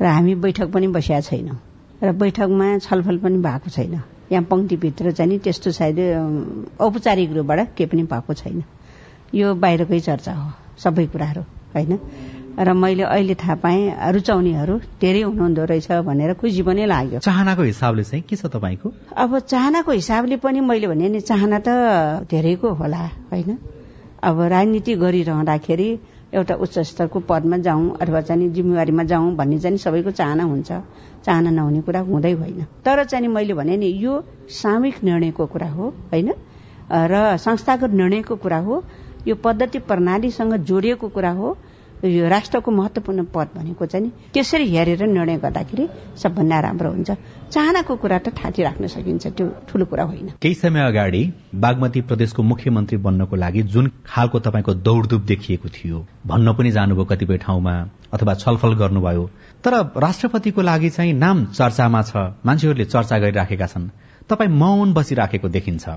र 0.00 0.04
हामी 0.06 0.34
बैठक 0.44 0.68
पनि 0.70 0.86
बसेका 0.94 1.20
छैनौँ 1.28 1.58
र 2.02 2.12
बैठकमा 2.14 2.66
छलफल 2.78 3.18
पनि 3.18 3.38
भएको 3.42 3.70
छैन। 3.70 3.94
यहाँ 4.32 4.44
पङ्क्तिभित्र 4.44 5.12
चाहिँ 5.12 5.30
नि 5.30 5.38
त्यस्तो 5.38 5.70
सायद 5.72 5.98
औपचारिक 6.78 7.32
रूपबाट 7.32 7.60
केही 7.76 7.90
पनि 7.90 8.02
भएको 8.12 8.34
छैन। 8.34 8.62
यो 9.34 9.54
बाहिरकै 9.54 10.00
चर्चा 10.00 10.32
हो 10.32 10.50
सबै 10.78 11.06
कुराहरू 11.06 11.42
होइन? 11.74 11.98
र 12.58 12.72
मैले 12.74 13.02
अहिले 13.04 13.34
थाहा 13.38 13.54
पाएँ 13.54 14.12
रुचाउनेहरू 14.12 14.74
धेरै 14.98 15.22
हुनुहुँदो 15.22 15.64
रहेछ 15.64 16.02
भनेर 16.02 16.34
खुसी 16.34 16.62
पनि 16.62 16.86
लाग्यो। 16.86 17.18
चाहनाको 17.22 17.62
हिसाबले 17.62 18.04
चाहिँ 18.04 18.22
के 18.26 18.36
छ 18.36 18.46
तपाईँको? 18.50 18.88
अब 19.14 19.38
चाहनाको 19.46 19.92
हिसाबले 19.92 20.36
पनि 20.42 20.60
मैले 20.60 20.86
भने 20.90 21.08
नि 21.08 21.20
चाहना 21.22 21.58
त 21.62 22.26
धेरैको 22.26 22.68
होला 22.74 23.02
होइन? 23.30 23.58
अब 24.22 24.40
राजनीति 24.42 24.94
गरिरहँदाखेरि 24.98 25.88
एउटा 26.34 26.54
उच्च 26.54 26.78
स्तरको 26.78 27.18
पदमा 27.30 27.56
जाउँ 27.62 27.96
अथवा 28.02 28.20
चाहिँ 28.26 28.50
जिम्मेवारीमा 28.50 29.04
जाउँ 29.06 29.34
भन्ने 29.36 29.58
चाहिँ 29.58 29.78
सबैको 29.78 30.10
चाहना 30.10 30.44
हुन्छ। 30.44 30.72
चाहना 31.22 31.50
नहुने 31.50 31.80
कुरा 31.86 32.00
हुँदै 32.00 32.32
होइन। 32.32 32.66
तर 32.84 33.04
चाहिँ 33.04 33.28
मैले 33.28 33.54
भने 33.54 33.76
नि 33.76 33.86
यो 34.02 34.22
सामूहिक 34.50 35.02
निर्णयको 35.04 35.46
कुरा 35.46 35.70
हो 35.70 35.94
होइन? 36.10 36.32
र 36.90 37.36
संस्थागत 37.38 37.90
निर्णयको 37.94 38.36
कुरा 38.36 38.58
हो 38.58 38.82
यो 39.28 39.34
पद्धति 39.34 39.78
प्रणालीसँग 39.78 40.56
जोडिएको 40.66 41.08
कुरा 41.08 41.30
हो 41.30 41.56
यो 42.04 42.28
राष्ट्रको 42.28 42.70
महत्वपूर्ण 42.70 43.24
पद 43.34 43.48
भनेको 43.54 43.86
चाहिँ 43.86 44.10
त्यसरी 44.34 44.66
हेरेर 44.70 45.02
निर्णय 45.06 45.36
गर्दाखेरि 45.38 45.88
सबभन्दा 46.16 46.58
राम्रो 46.60 46.90
हुन्छ। 46.90 47.10
चाहनाको 47.50 47.96
कुरा 47.96 48.18
त 48.18 48.28
ठाँटी 48.38 48.62
राख्न 48.62 48.86
सकिन्छ 48.86 49.26
त्यो 49.26 49.46
ठूलो 49.68 49.84
कुरा 49.84 50.04
होइन। 50.04 50.28
केही 50.42 50.54
समय 50.54 50.86
अगाडि 50.86 51.22
बागमती 51.54 52.00
प्रदेशको 52.00 52.42
मुख्यमन्त्री 52.42 52.98
बन्नको 53.02 53.36
लागि 53.36 53.62
जुन 53.74 53.90
खालको 54.06 54.38
तपाईँको 54.38 54.74
दौडधुप 54.86 55.22
देखिएको 55.26 55.68
थियो 55.68 56.06
भन्न 56.26 56.52
पनि 56.54 56.70
जानुभयो 56.70 57.04
कतिपय 57.04 57.36
ठाउँमा 57.38 57.74
अथवा 58.14 58.34
छलफल 58.34 58.74
गर्नुभयो 58.78 59.24
तर 59.64 59.74
राष्ट्रपतिको 59.98 60.62
लागि 60.62 60.90
चाहिँ 60.90 61.12
नाम 61.14 61.44
चर्चामा 61.52 62.02
छ 62.02 62.16
मान्छेहरूले 62.46 62.84
चर्चा 62.84 63.18
गरिराखेका 63.18 63.66
छन्। 63.66 63.90
तपाईँ 64.30 64.50
मौन 64.52 64.92
बसिराखेको 64.92 65.48
देखिन्छ। 65.48 65.88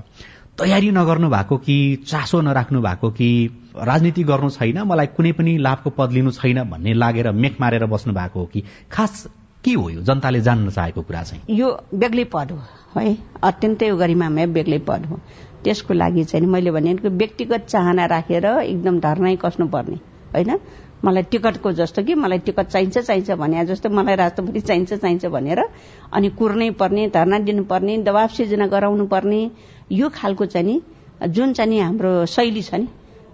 तयारी 0.58 0.90
नगर्नु 0.90 1.28
भएको 1.30 1.56
कि 1.56 1.76
चासो 2.06 2.40
नराख्नु 2.40 2.80
भएको 2.80 3.10
कि 3.10 3.28
राजनीति 3.76 4.22
गर्नु 4.22 4.50
छैन 4.50 4.82
मलाई 4.82 5.06
कुनै 5.06 5.32
पनि 5.32 5.56
लाभको 5.58 5.90
पद 5.90 6.12
लिनु 6.12 6.30
छैन 6.30 6.62
भन्ने 6.70 6.92
लागेर 6.94 7.30
मेख 7.32 7.60
मारेर 7.60 7.86
बस्नु 7.86 8.12
भएको 8.14 8.40
हो 8.40 8.46
कि 8.46 8.62
खास 8.92 9.28
के 9.64 9.72
हो 9.72 9.90
यो? 9.90 10.02
जनताले 10.02 10.40
जान्न 10.40 10.70
चाहेको 10.70 11.02
कुरा 11.02 11.22
चाहिँ। 11.22 11.42
यो 11.50 11.68
बेग्लै 11.94 12.24
पद 12.24 12.52
हो 12.52 13.00
है? 13.00 13.18
अत्यन्तै 13.42 13.90
गरिमामय 13.96 14.46
बेग्लै 14.46 14.78
पद 14.78 15.06
हो। 15.06 15.20
त्यसको 15.64 15.94
लागि 15.94 16.24
चाहिँ 16.24 16.46
मैले 16.46 16.70
भने 16.70 16.94
व्यक्तिगत 16.94 17.66
चाहना 17.68 18.06
राखेर 18.06 18.46
एकदम 18.46 19.00
धर्नै 19.00 19.36
कस्नुपर्ने 19.36 19.96
होइन? 20.34 20.58
मलाई 21.04 21.22
टिकटको 21.22 21.72
जस्तो 21.72 22.02
कि 22.02 22.14
मलाई 22.14 22.38
टिकट 22.38 22.66
चाहिन्छ 22.66 22.98
चाहिन्छ 22.98 23.30
भने 23.32 23.64
जस्तो 23.66 23.90
मलाई 23.90 24.16
राष्ट्रपति 24.16 24.60
चाहिन्छ 24.60 24.94
चाहिन्छ 24.94 25.26
भनेर 25.26 25.64
अनि 26.12 26.28
कुर्नै 26.38 26.70
पर्ने 26.80 27.08
धर्ना 27.08 27.38
दिनुपर्ने 27.38 27.98
दबाब 28.02 28.28
सिर्जना 28.30 28.66
गराउनु 28.66 29.06
पर्ने 29.06 29.40
यो 29.92 30.08
खालको 30.14 30.46
चाहिँ 30.46 30.66
नि 30.66 31.28
जुन 31.28 31.52
चाहिँ 31.52 31.70
नि 31.70 31.78
हाम्रो 31.78 32.14
शैली 32.26 32.62
छ 32.62 32.74
नि 32.74 32.88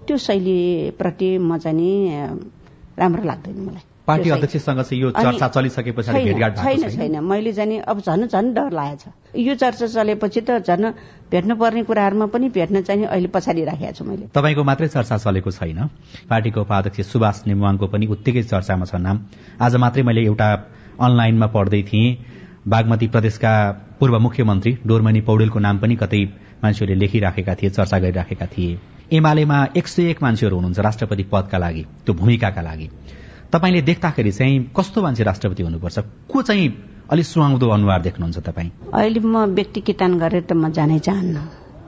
त्यो 0.07 0.16
शैलीप्रति 0.18 1.37
म 1.38 1.59
चाहिँ 1.59 1.76
नि 1.76 1.90
राम्रो 2.98 3.24
लाग्दैन 3.24 3.61
मलाई। 3.61 3.88
पार्टी 4.09 4.31
अध्यक्षसँग 4.31 4.81
चाहिँ 4.81 5.01
यो 5.03 5.11
चर्चा 5.12 5.49
चलिसके 5.49 5.92
पछाडि 5.92 6.25
भेटघाट 6.25 6.57
छैन 6.57 6.88
छैन। 6.90 7.18
मैले 7.25 7.53
चाहिँ 7.53 7.79
अब 7.85 8.01
झन् 8.01 8.27
झन् 8.27 8.53
डर 8.55 8.73
लागेको 8.73 9.11
छ 9.11 9.37
यो 9.38 9.55
चर्चा 9.55 9.87
चलेपछि 9.87 10.40
त 10.40 10.59
झन् 10.64 10.85
भेट्नुपर्ने 11.31 11.83
कुराहरूमा 11.85 12.27
पनि 12.33 12.49
भेट्न 12.49 12.83
चाहिँ 12.83 13.05
अहिले 13.07 13.29
पछाडि 13.29 13.64
राखेको 13.64 13.92
छु 13.92 14.05
मैले। 14.05 14.27
तपाईँको 14.33 14.64
मात्रै 14.64 14.88
चर्चा 14.88 15.16
चलेको 15.18 15.51
छैन। 15.53 15.81
पार्टीको 16.25 16.61
उपाध्यक्ष 16.61 17.12
सुभाष 17.12 17.42
नेमुवाङको 17.47 17.87
पनि 17.87 18.07
उत्तिकै 18.09 18.42
चर्चामा 18.49 18.85
छ 18.88 18.94
नाम। 18.97 19.16
आज 19.61 19.77
मात्रै 19.77 20.03
मैले 20.03 20.25
एउटा 20.25 20.49
अनलाइनमा 20.99 21.47
पढ्दै 21.53 21.83
थिएँ। 21.85 22.16
बागमती 22.68 23.07
प्रदेशका 23.09 23.53
पूर्व 24.01 24.18
मुख्यमन्त्री 24.18 24.73
डोरमणि 24.87 25.21
पौडेलको 25.29 25.59
नाम 25.59 25.79
पनि 25.79 25.97
कतै 25.97 26.23
मान्छेहरूले 26.62 26.99
लेखिराखेका 27.01 27.55
थिए 27.55 27.71
चर्चा 27.71 27.99
गरिराखेका 27.99 28.47
थिए। 28.47 28.79
एमालेमा 29.12 29.59
एक 29.77 29.87
सय 29.88 30.11
एक 30.11 30.23
मान्छेहरू 30.23 30.57
हुनुहुन्छ 30.57 30.81
राष्ट्रपति 30.81 31.25
पदका 31.33 31.59
लागि 31.59 31.83
त्यो 32.05 32.14
भूमिकाका 32.14 32.62
लागि। 32.62 32.88
तपाईँले 33.52 33.80
देख्दाखेरि 33.82 34.32
चाहिँ 34.32 34.72
कस्तो 34.76 35.02
मान्छे 35.02 35.22
राष्ट्रपति 35.24 35.62
हुनुपर्छ? 35.62 35.98
को 36.32 36.42
चाहिँ 36.42 36.66
अलिक 37.11 37.26
सुहाउँदो 37.26 37.68
अनुहार 37.68 38.02
देख्नुहुन्छ 38.02 38.38
तपाईँ? 38.38 38.70
अहिले 38.94 39.20
म 39.20 39.44
व्यक्ति 39.56 39.80
किटान 39.80 40.18
गरेर 40.18 40.42
त 40.42 40.52
म 40.52 40.68
जानै 40.68 40.98
चाहन्न 40.98 41.37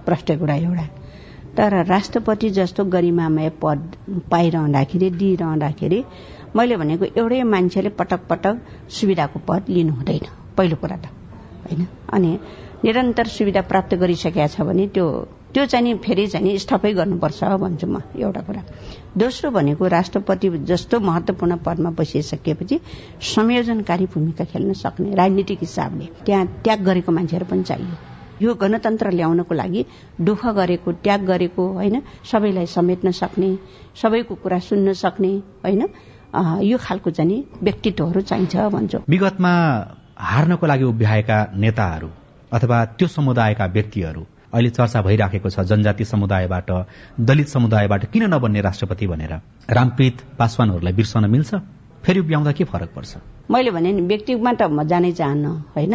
प्रष्ट 0.06 0.32
कुरा 0.38 0.54
एउटा। 0.54 0.86
तर 1.56 1.84
राष्ट्रपति 1.84 2.50
जस्तो 2.50 2.84
गरिमामय 2.84 3.48
पद 3.62 3.96
पाइरहँदाखेरि 4.30 5.10
दिइरहँदाखेरि 5.10 6.04
मैले 6.56 6.76
भनेको 6.76 7.04
एउटै 7.04 7.42
मान्छेले 7.42 7.88
पटक 7.88 8.20
पटक 8.30 8.56
सुविधाको 8.90 9.38
पद 9.48 9.68
लिनु 9.68 9.92
हुँदैन 9.92 10.26
पहिलो 10.56 10.76
कुरा 10.76 10.96
त। 10.96 11.06
होइन? 11.66 11.86
अनि 12.12 12.38
निरन्तर 12.84 13.26
सुविधा 13.26 13.60
प्राप्त 13.60 13.94
गरिसकेका 13.94 14.46
छ 14.46 14.60
भने 14.60 14.86
त्यो 14.88 15.06
त्यो 15.54 15.64
चाहिँ 15.66 15.84
नि 15.84 15.94
फेरि 15.98 16.26
चाहिँ 16.26 16.46
नि 16.46 16.58
स्टपै 16.58 16.92
गर्नुपर्छ 16.94 17.44
भन्छु 17.62 17.86
म 17.86 18.02
एउटा 18.16 18.40
कुरा। 18.40 18.62
दोस्रो 19.18 19.50
भनेको 19.50 19.86
राष्ट्रपति 19.88 20.48
जस्तो 20.70 21.00
महत्वपूर्ण 21.00 21.56
पदमा 21.66 21.90
बसिसकेपछि 21.90 22.80
संयोजनकारी 23.34 24.06
भूमिका 24.14 24.44
खेल्न 24.44 24.72
सक्ने 24.78 25.14
राजनीतिक 25.14 25.58
हिसाबले 25.60 26.06
त्यहाँ 26.26 26.46
त्याग 26.64 26.84
गरेको 26.84 27.12
मान्छेहरू 27.12 27.46
पनि 27.50 27.62
चाहियो। 27.62 27.94
यो 28.42 28.54
गणतन्त्र 28.54 29.10
ल्याउनको 29.10 29.54
लागि 29.54 29.84
दुःख 30.20 30.46
गरेको 30.56 30.92
त्याग 31.04 31.20
गरेको 31.26 31.62
होइन 31.72 32.02
सबैलाई 32.24 32.66
समेट्न 32.66 33.10
सक्ने 33.12 33.50
सबैको 34.02 34.34
कुरा 34.34 34.58
सुन्न 34.70 34.92
सक्ने 34.94 35.32
होइन 35.66 35.82
यो 36.62 36.78
खालको 36.78 37.10
चाहिँ 37.10 37.44
व्यक्तित्वहरू 37.62 38.20
चाहिन्छ 38.22 38.56
भन्छु। 38.70 38.98
विगतमा 39.08 39.52
हार्नको 40.30 40.66
लागि 40.66 40.84
उभ्याएका 40.84 41.38
नेताहरू 41.56 42.08
अथवा 42.52 42.84
त्यो 42.98 43.08
समुदायका 43.08 43.66
व्यक्तिहरू 43.66 44.22
अहिले 44.52 44.70
चर्चा 44.70 45.00
भइराखेको 45.02 45.48
छ 45.48 45.60
जनजाति 45.62 46.04
समुदायबाट 46.04 46.70
दलित 47.20 47.48
समुदायबाट 47.48 48.04
किन 48.10 48.22
नबन्ने 48.34 48.60
राष्ट्रपति 48.60 49.06
भनेर। 49.06 49.32
रामप्रीत 49.70 50.16
पासवानहरूलाई 50.38 50.92
बिर्सन 50.92 51.24
मिल्छ? 51.30 51.54
फेरि 52.02 52.20
उभ्याउँदा 52.20 52.52
के 52.52 52.64
फरक 52.64 52.90
पर्छ? 52.90 53.16
मैले 53.50 53.70
भने 53.70 53.92
नि 53.92 54.02
व्यक्तिमा 54.02 54.52
त 54.52 54.62
म 54.66 54.82
जानै 54.82 55.12
चाहन्न 55.12 55.46
होइन? 55.70 55.94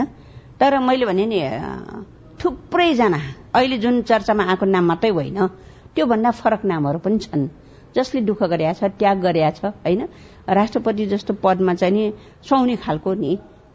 तर 0.55 0.79
मैले 0.79 1.05
भने 1.05 1.25
नि 1.25 1.39
थुप्रैजना 2.39 3.19
अहिले 3.55 3.77
जुन 3.77 4.01
चर्चामा 4.01 4.43
आएको 4.47 4.65
नाम 4.65 4.85
मात्रै 4.87 5.09
होइन 5.11 5.39
त्योभन्दा 5.95 6.31
फरक 6.31 6.65
नामहरू 6.65 6.99
पनि 6.99 7.19
छन्। 7.19 7.47
जसले 7.95 8.21
दुःख 8.23 8.43
गरेका 8.45 8.73
छ 8.73 8.83
त्याग 8.95 9.17
गरेका 9.19 9.51
छ 9.51 9.65
होइन? 9.83 10.07
राष्ट्रपति 10.47 11.05
जस्तो 11.11 11.33
पदमा 11.43 11.73
चाहिँ 11.75 11.93
नि 11.93 12.03
सुहाउने 12.39 12.75
खालको 12.79 13.13
नि 13.13 13.31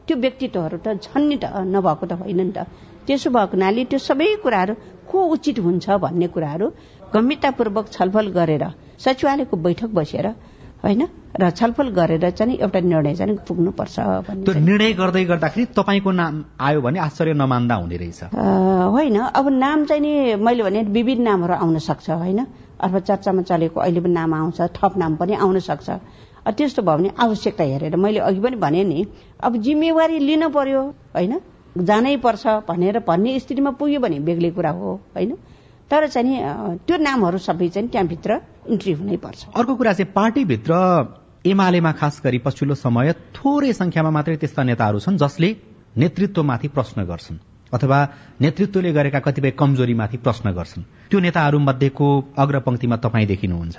त्यो 0.09 0.16
व्यक्तित्वहरू 0.16 0.79
त 0.79 0.97
छन् 1.05 1.29
नि 1.29 1.37
त 1.37 1.69
नभएको 1.69 2.07
त 2.07 2.12
होइन 2.16 2.40
नि 2.40 2.53
त। 2.57 2.64
त्यसो 3.11 3.31
भएको 3.35 3.55
हुनाले 3.59 3.85
त्यो 3.90 3.99
सबै 3.99 4.29
कुराहरू 4.42 4.75
को 5.11 5.18
उचित 5.35 5.59
हुन्छ 5.59 5.99
भन्ने 5.99 6.27
कुराहरू 6.31 6.66
गम्भीरतापूर्वक 7.11 7.87
छलफल 7.90 8.27
गरेर 8.38 8.64
सचिवालयको 9.03 9.57
बैठक 9.66 9.90
बसेर 9.90 10.27
होइन? 10.85 11.03
र 11.40 11.51
छलफल 11.51 11.88
गरेर 11.90 12.31
चाहिँ 12.31 12.57
एउटा 12.57 12.81
निर्णय 12.81 13.14
चाहिँ 13.14 13.37
पुग्नुपर्छ 13.49 13.96
त्यो 14.46 14.53
निर्णय 14.61 14.92
गर्दै 14.94 15.25
गर्दाखेरि 15.25 15.66
तपाईँको 15.77 16.11
नाम 16.12 16.35
आयो 16.61 16.81
भने 16.81 16.99
आश्चर्य 16.99 17.33
नमान्दा 17.35 17.75
हुने 17.75 17.96
रहेछ। 17.96 18.20
होइन? 18.94 19.18
अब 19.18 19.49
नाम 19.59 19.85
चाहिँ 19.85 20.03
नि 20.03 20.12
मैले 20.38 20.62
भने 20.62 20.83
विविध 20.88 21.20
नामहरू 21.20 21.55
आउन 21.55 21.79
सक्छ 21.79 22.11
होइन? 22.12 22.40
अथवा 22.81 22.99
चर्चामा 23.11 23.42
चलेको 23.42 23.81
अहिले 23.81 24.01
पनि 24.01 24.14
नाम 24.14 24.35
आउँछ 24.35 24.61
थप 24.79 24.92
नाम 24.96 25.16
पनि 25.16 25.35
आउन 25.35 25.59
सक्छ। 25.61 25.88
त्यस्तो 26.49 26.83
भयो 26.83 26.96
भने 26.96 27.11
आवश्यकता 27.18 27.64
हेरेर 27.64 27.96
मैले 27.96 28.20
अघि 28.20 28.40
पनि 28.40 28.57
भने 28.57 28.85
नि 28.85 29.07
अब 29.40 29.57
जिम्मेवारी 29.61 30.18
लिन 30.18 30.49
पर्यो 30.49 30.83
होइन? 31.16 31.35
जानै 31.79 32.17
पर्छ 32.17 32.47
भनेर 32.69 32.99
भन्ने 33.07 33.39
स्थितिमा 33.41 33.71
पुग्यो 33.79 34.01
भने 34.01 34.19
बेग्लै 34.21 34.51
कुरा 34.51 34.71
हो 34.71 34.95
होइन? 35.15 35.33
तर 35.91 36.07
चाहिँ 36.07 36.79
त्यो 36.87 36.97
नामहरू 36.99 37.39
सबै 37.39 37.69
चाहिँ 37.69 37.89
त्यहाँभित्र 37.89 38.31
इन्ट्री 38.69 38.93
हुनै 38.93 39.17
पर्छ। 39.17 39.47
अर्को 39.55 39.75
कुरा 39.75 39.93
चाहिँ 39.93 40.13
पार्टीभित्र 40.13 40.73
एमालेमा 41.47 41.93
खास 41.93 42.21
गरी 42.25 42.39
पछिल्लो 42.39 42.75
समय 42.75 43.13
थोरै 43.35 43.73
संख्यामा 43.73 44.11
मात्रै 44.11 44.37
त्यस्ता 44.37 44.63
नेताहरू 44.63 44.99
छन् 44.99 45.17
जसले 45.19 45.49
नेतृत्वमाथि 45.97 46.69
प्रश्न 46.69 47.05
गर्छन् 47.05 47.39
अथवा 47.73 47.99
नेतृत्वले 48.41 48.93
गरेका 48.93 49.21
कतिपय 49.21 49.51
कमजोरीमाथि 49.55 50.17
प्रश्न 50.27 50.53
गर्छन्। 50.53 50.83
त्यो 51.11 51.19
नेताहरू 51.21 51.59
मध्येको 51.59 52.07
अग्रपंक्तिमा 52.37 52.97
तपाईँ 52.97 53.27
देखिनुहुन्छ। 53.27 53.79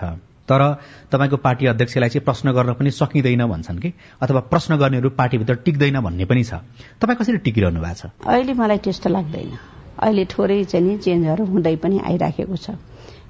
तर 0.51 0.63
तपाईँको 1.11 1.37
पार्टी 1.37 1.65
अध्यक्षलाई 1.65 2.09
चाहिँ 2.09 2.25
प्रश्न 2.25 2.51
गर्न 2.51 2.73
पनि 2.73 2.91
सकिँदैन 2.91 3.45
भन्छन् 3.47 3.79
कि? 3.79 3.93
अथवा 4.21 4.39
प्रश्न 4.51 4.77
गर्नेहरू 4.77 5.09
पार्टीभित्र 5.09 5.55
टिक्दैन 5.55 5.99
भन्ने 5.99 6.25
पनि 6.25 6.43
छ। 6.43 6.59
तपाईँ 6.99 7.17
कसरी 7.17 7.37
टिकिरहनु 7.39 7.79
भएको 7.79 7.95
छ? 7.95 8.11
अहिले 8.27 8.53
मलाई 8.53 8.77
त्यस्तो 8.77 9.09
लाग्दैन। 9.09 9.51
अहिले 9.97 10.25
थोरै 10.25 10.63
चाहिँ 10.63 10.85
नि 10.87 10.97
चेन्जहरू 10.97 11.45
हुँदै 11.45 11.75
पनि 11.75 11.99
आइराखेको 12.03 12.55
छ। 12.55 12.75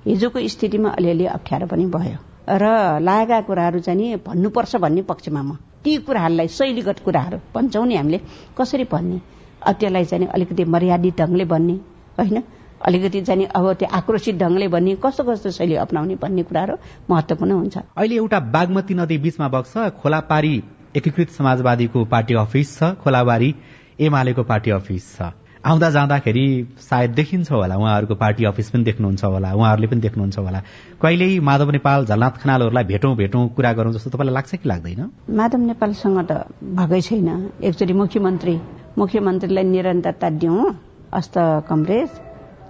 हिजोको 0.06 0.48
स्थितिमा 0.48 0.90
अलिअलि 0.98 1.26
अप्ठ्यारो 1.28 1.68
पनि 1.68 1.86
भयो। 1.86 2.18
र 2.50 2.66
लागेका 3.00 3.42
कुराहरू 3.42 3.80
चाहिँ 3.80 4.00
नि 4.00 4.16
भन्नुपर्छ 4.26 4.76
भन्ने 4.76 5.02
पक्षमा 5.02 5.42
म। 5.42 5.52
ती 5.84 5.98
कुराहरूलाई 6.02 6.48
शैलीगत 6.48 7.00
कुराहरू 7.06 7.38
भन्छौँ 7.54 7.86
नि 7.86 7.96
हामीले। 7.96 8.20
कसरी 8.58 8.84
भन्ने? 8.84 9.18
त्यसलाई 9.62 10.06
चाहिँ 10.06 10.28
अलिकति 10.28 10.64
मर्यादित 10.66 11.22
ढङ्गले 11.22 11.46
भन्ने 11.46 11.74
होइन? 12.18 12.38
अलिकति 12.88 13.22
चाहिँ 13.22 13.46
अब 13.56 13.74
त्यो 13.80 13.88
आक्रोशित 13.98 14.36
ढङ्गले 14.38 14.68
भन्ने 14.68 14.96
कस्तो 15.04 15.24
कस्तो 15.24 15.52
शैली 15.52 15.76
अप्नाउने 15.86 16.16
भन्ने 16.22 16.44
कुराहरू 16.44 16.76
महत्वपूर्ण 17.10 17.52
हुन्छ। 17.52 17.78
अहिले 17.78 18.16
एउटा 18.16 18.40
बागमती 18.56 18.94
नदी 18.94 19.18
बीचमा 19.18 19.48
बग्छ 19.48 19.90
खोलापारी 20.02 20.56
एकीकृत 20.96 21.30
समाजवादीको 21.32 22.06
पार्टी 22.06 22.34
अफिस 22.42 22.78
छ 22.78 22.96
खोलाबारी 23.04 23.54
एमालेको 24.00 24.44
पार्टी 24.44 24.72
अफिस 24.72 25.06
छ। 25.18 25.32
आउँदा 25.62 25.90
जाँदाखेरि 25.90 26.44
सायद 26.82 27.12
देखिन्छ 27.14 27.52
होला 27.52 27.76
उहाँहरूको 27.78 28.16
पार्टी 28.18 28.46
अफिस 28.50 28.70
पनि 28.72 28.84
देख्नुहुन्छ 28.84 29.24
होला 29.24 29.52
उहाँहरूले 29.54 29.88
पनि 29.88 30.02
देख्नुहुन्छ 30.02 30.38
होला। 30.38 30.62
कहिल्यै 31.02 31.40
माधव 31.40 31.70
नेपाल 31.72 32.06
झलनाथ 32.06 32.42
खनालहरूलाई 32.42 32.84
भेटौँ 32.84 33.16
भेटौँ 33.16 33.48
कुरा 33.56 33.74
गरौँ 33.78 33.94
जस्तो 33.94 34.10
तपाईँलाई 34.10 34.34
लाग्छ 34.34 34.56
कि 34.56 34.70
लाग्दैन? 34.70 35.02
माधव 35.30 35.60
नेपालसँग 35.70 36.20
त 36.26 36.50
भएकै 36.66 37.02
छैन। 37.02 37.30
एकचोटि 37.62 37.94
मुख्यमन्त्री 37.94 38.56
मुख्यमन्त्रीलाई 38.98 39.64
निरन्तरता 39.64 40.30
दिउँ 40.42 40.66
अस्त 41.14 41.38
कमरेज। 41.70 42.10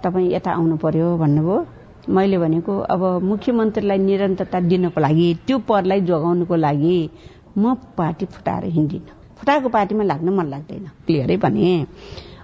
तपाईँ 0.04 0.32
यता 0.32 0.50
आउनु 0.52 0.76
पर्यो 0.76 1.16
भन्नुभयो। 1.18 1.58
मैले 2.08 2.38
भनेको 2.38 2.72
अब 2.92 3.02
मुख्यमन्त्रीलाई 3.22 3.98
निरन्तरता 3.98 4.60
दिनको 4.70 5.00
लागि 5.00 5.26
त्यो 5.46 5.58
पदलाई 5.68 6.00
जोगाउनुको 6.08 6.56
लागि 6.56 6.96
म 7.58 7.74
पार्टी 7.98 8.26
फुटाएर 8.26 8.64
हिँड्दिनँ 8.76 9.14
फुटाएको 9.38 9.68
पार्टीमा 9.68 10.04
लाग्न 10.04 10.28
मन 10.28 10.46
लाग्दैन। 10.46 10.86
क्लियरै 11.06 11.36
भने 11.36 11.86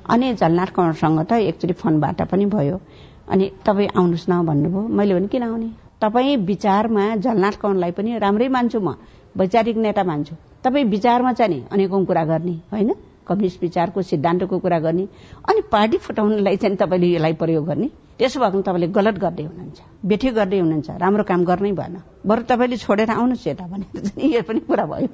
अनि 0.08 0.34
झलनाथ 0.34 0.70
कौरसँग 0.74 1.20
त 1.30 1.32
एकचोटि 1.50 1.74
फोनबाट 1.74 2.22
पनि 2.30 2.46
भयो। 2.46 2.80
अनि 3.28 3.50
तपाईँ 3.66 3.88
आउनुहोस् 3.96 4.28
न 4.30 4.42
भन्नुभयो। 4.46 4.82
मैले 4.88 5.14
भने 5.14 5.28
किन 5.28 5.42
आउने? 5.42 5.68
तपाईँ 6.00 6.36
विचारमा 6.46 7.04
झलनाथ 7.16 7.56
कौरलाई 7.62 7.90
पनि 7.92 8.18
राम्रै 8.18 8.48
मान्छु 8.48 8.80
म। 8.80 8.94
वैचारिक 9.36 9.76
नेता 9.76 10.02
मान्छु। 10.04 10.34
तपाईँ 10.64 10.84
विचारमा 10.84 11.32
चाहिँ 11.32 11.66
अनेकौं 11.72 12.04
कुरा 12.04 12.24
गर्ने 12.24 12.56
होइन? 12.72 12.90
कम्युनिस्ट 13.28 13.62
विचारको 13.62 14.02
सिद्धान्तको 14.02 14.58
कुरा 14.58 14.78
गर्ने 14.80 15.04
अनि 15.48 15.60
पार्टी 15.72 15.96
फुटाउनलाई 15.98 16.56
चाहिँ 16.56 16.76
तपाईँले 16.76 17.08
यसलाई 17.14 17.32
प्रयोग 17.38 17.64
गर्ने। 17.66 17.88
त्यसो 18.18 18.40
भएको 18.40 18.60
तपाईँले 18.62 18.86
गलत 18.88 19.16
गर्दै 19.22 19.44
हुनुहुन्छ 19.44 19.78
बेठी 20.04 20.28
गर्दै 20.34 20.58
हुनुहुन्छ 20.58 20.90
राम्रो 20.98 21.22
काम 21.22 21.44
गर्नै 21.44 21.72
भएन। 21.72 21.96
बरु 22.26 22.42
तपाईँले 22.50 22.76
छोडेर 22.76 23.10
आउनुहोस् 23.10 23.46
यता 23.46 23.66
भने 23.70 23.86
यो 24.26 24.42
पनि 24.42 24.60
कुरा 24.66 24.84
भयो। 24.90 25.06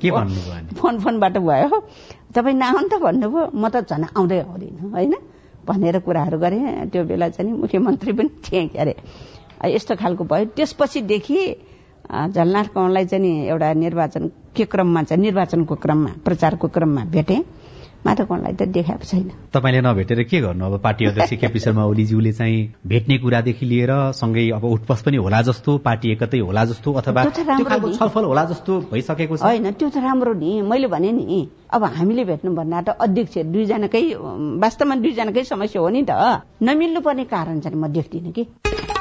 फोन 0.81 0.95
फोनबाट 1.05 1.37
भयो। 1.39 1.79
तपाईँ 2.33 2.57
नआउनु 2.57 2.89
त 2.89 2.95
भन्नुभयो 3.05 3.51
म 3.53 3.65
त 3.69 3.85
झन् 3.85 4.09
आउँदै 4.17 4.39
आउँदिनँ 4.41 4.91
होइन? 4.95 5.15
भनेर 5.69 5.99
कुराहरू 6.01 6.39
गरेँ। 6.39 6.89
त्यो 6.93 7.05
बेला 7.05 7.29
चाहिँ 7.29 7.53
मुख्यमन्त्री 7.53 8.13
पनि 8.13 8.31
थिएँ 8.45 8.69
के 8.69 8.79
अरे 8.79 8.95
यस्तो 9.75 9.95
खालको 9.97 10.25
भयो। 10.25 10.45
त्यसपछिदेखि 10.57 11.39
झलनाथ 12.05 12.69
कौनलाई 12.75 13.05
चाहिँ 13.05 13.49
एउटा 13.49 13.73
निर्वाचन 13.85 14.29
के 14.57 14.65
क्रममा 14.65 15.03
चाहिँ 15.09 15.23
निर्वाचनको 15.23 15.75
क्रममा 15.77 16.11
प्रचारको 16.25 16.69
क्रममा 16.69 17.05
भेटेँ। 17.09 17.41
माधवकोणलाई 18.07 18.53
त 18.53 18.63
देखाएको 18.69 19.05
छैन। 19.05 19.29
तपाईँले 19.55 19.81
नभेटेर 19.81 20.23
के 20.29 20.41
गर्नु? 20.41 20.65
अब 20.65 20.79
पार्टी 20.85 21.05
अध्यक्ष 21.07 21.33
केपी 21.41 21.59
शर्मा 21.59 21.85
ओलीज्यूले 21.85 22.33
चाहिँ 22.33 22.59
भेट्ने 22.87 23.19
कुरादेखि 23.19 23.67
लिएर 23.67 23.93
सँगै 24.13 24.45
अब 24.57 24.65
उठपस 24.65 25.03
पनि 25.07 25.17
होला 25.17 25.41
जस्तो 25.49 25.77
पार्टी 25.85 26.13
एकतै 26.13 26.39
होला 26.39 26.65
जस्तो 26.65 26.93
अथवा 26.93 27.25
छलफल 27.25 28.25
होला 28.25 28.45
जस्तो 28.45 28.73
भइसकेको 28.93 29.37
छ। 29.37 29.43
होइन 29.43 29.71
त्यो 29.73 29.89
त 29.89 29.97
राम्रो 30.05 30.33
नि। 30.37 30.61
मैले 30.63 30.87
भने 30.87 31.13
नि 31.13 31.41
अब 31.73 31.85
हामीले 31.97 32.25
भेट्नु 32.25 32.55
भन्दा 32.55 32.81
त 32.83 32.89
अध्यक्ष 33.01 33.39
दुईजनाकै 33.53 34.05
वास्तवमा 34.61 34.95
दुईजनाकै 35.01 35.45
समस्या 35.45 35.81
हो 35.83 35.89
नि 35.89 36.03
त। 36.05 36.45
नमिल्नु 36.63 37.01
पर्ने 37.01 37.25
कारण 37.25 37.61
चाहिँ 37.61 37.79
म 37.81 37.89
देख्दिनँ 37.89 38.33
कि। 38.33 38.94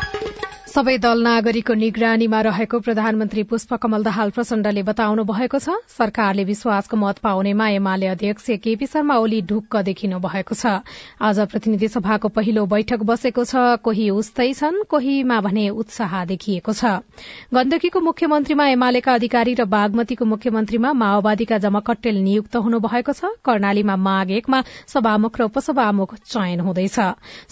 सबै 0.74 0.94
दल 0.98 1.20
नागरिकको 1.22 1.74
निगरानीमा 1.80 2.38
रहेको 2.46 2.78
प्रधानमन्त्री 2.86 3.42
पुष्पकमल 3.50 4.04
दाहाल 4.06 4.30
प्रचण्डले 4.34 4.82
बताउनु 4.86 5.24
भएको 5.24 5.58
छ। 5.62 5.74
सरकारले 5.94 6.44
विश्वासको 6.44 6.98
मत 6.98 7.20
पाउनेमा 7.22 7.68
एमाले 7.72 8.08
अध्यक्ष 8.10 8.58
केपी 8.58 8.86
शर्मा 8.90 9.18
ओली 9.22 9.42
ढुक्क 9.46 9.78
देखिनु 9.86 10.18
भएको 10.20 10.58
छ। 10.58 10.82
आज 11.22 11.40
प्रतिनिधि 11.52 11.88
सभाको 11.88 12.28
पहिलो 12.34 12.66
बैठक 12.66 13.06
बसेको 13.06 13.44
छ। 13.46 13.78
कोही 13.86 14.10
उस्तै 14.10 14.48
छन् 14.54 14.80
कोहीमा 14.90 15.38
भने 15.46 15.68
उत्साह 15.78 16.26
देखिएको 16.34 16.74
छ। 16.74 17.06
गण्डकीको 17.54 18.02
मुख्यमन्त्रीमा 18.02 18.68
एमालेका 18.74 19.14
अधिकारी 19.14 19.54
र 19.54 19.70
बागमतीको 19.70 20.26
मुख्यमन्त्रीमा 20.26 20.94
माओवादीका 20.96 21.62
जमकट्टेल 21.68 22.18
नियुक्त 22.26 22.56
हुनु 22.58 22.82
भएको 22.82 23.14
छ। 23.14 23.32
कर्णालीमा 23.46 24.00
माघ 24.10 24.26
एकमा 24.42 24.64
सभामुख 24.90 25.38
र 25.38 25.50
उपसभामुख 25.54 26.18
चयन 26.26 26.66
हुँदैछ। 26.66 26.98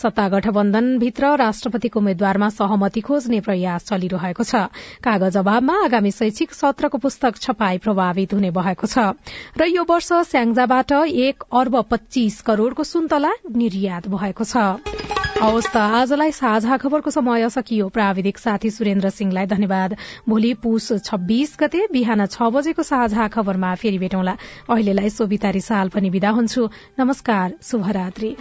सत्ता 0.02 0.28
गठबन्धनभित्र 0.34 1.38
राष्ट्रपतिको 1.38 2.00
उम्मेद्वारमा 2.00 2.50
सहमति 2.58 3.08
खोज्ने 3.12 3.40
प्रयास 3.44 3.86
चलिरहेको 3.86 4.44
छ। 4.44 4.72
कागज 5.04 5.38
अभावमा 5.38 5.76
आगामी 5.84 6.12
शैक्षिक 6.12 6.54
सत्रको 6.56 6.98
पुस्तक 6.98 7.44
छपाई 7.44 7.78
प्रभावित 7.84 8.34
हुने 8.34 8.52
भएको 8.56 8.88
छ। 8.88 9.20
र 9.60 9.68
यो 9.68 9.84
वर्ष 9.84 10.10
स्याङ्जाबाट 10.32 10.92
एक 11.28 11.44
अर्ब 11.52 11.82
पच्चीस 11.92 12.42
करोड़को 12.48 12.84
सुन्तला 12.88 13.32
निर्यात 13.52 14.08
भएको 14.08 14.44
छ। 14.48 14.80
हवस् 15.42 15.74
त 15.74 15.78
आजलाई 15.98 16.32
साझा 16.32 16.78
खबरको 16.78 17.12
समय 17.12 17.50
सकियो। 17.50 17.90
प्राविधिक 17.90 18.38
साथी 18.38 18.70
सुरेन्द्र 18.70 19.10
सिंहलाई 19.10 19.46
धन्यवाद। 19.46 19.96
भोलि 20.30 20.54
पुष 20.64 20.92
छब्बीस 21.02 21.58
गते 21.60 21.88
बिहान 21.92 22.26
छ 22.28 22.54
बजेको 22.54 22.84
साझा 22.86 23.28
खबरमा 23.28 23.74
फेरि 23.76 23.98
भेटौँला। 23.98 24.38
अहिलेलाई 24.70 25.10
सोभिता 25.10 25.50
रिसाल 25.50 25.90
पनि 25.90 26.10
विदा 26.10 26.30
हुन्छु। 26.30 26.70
नमस्कार 27.00 27.58
शुभरात्री। 27.64 28.36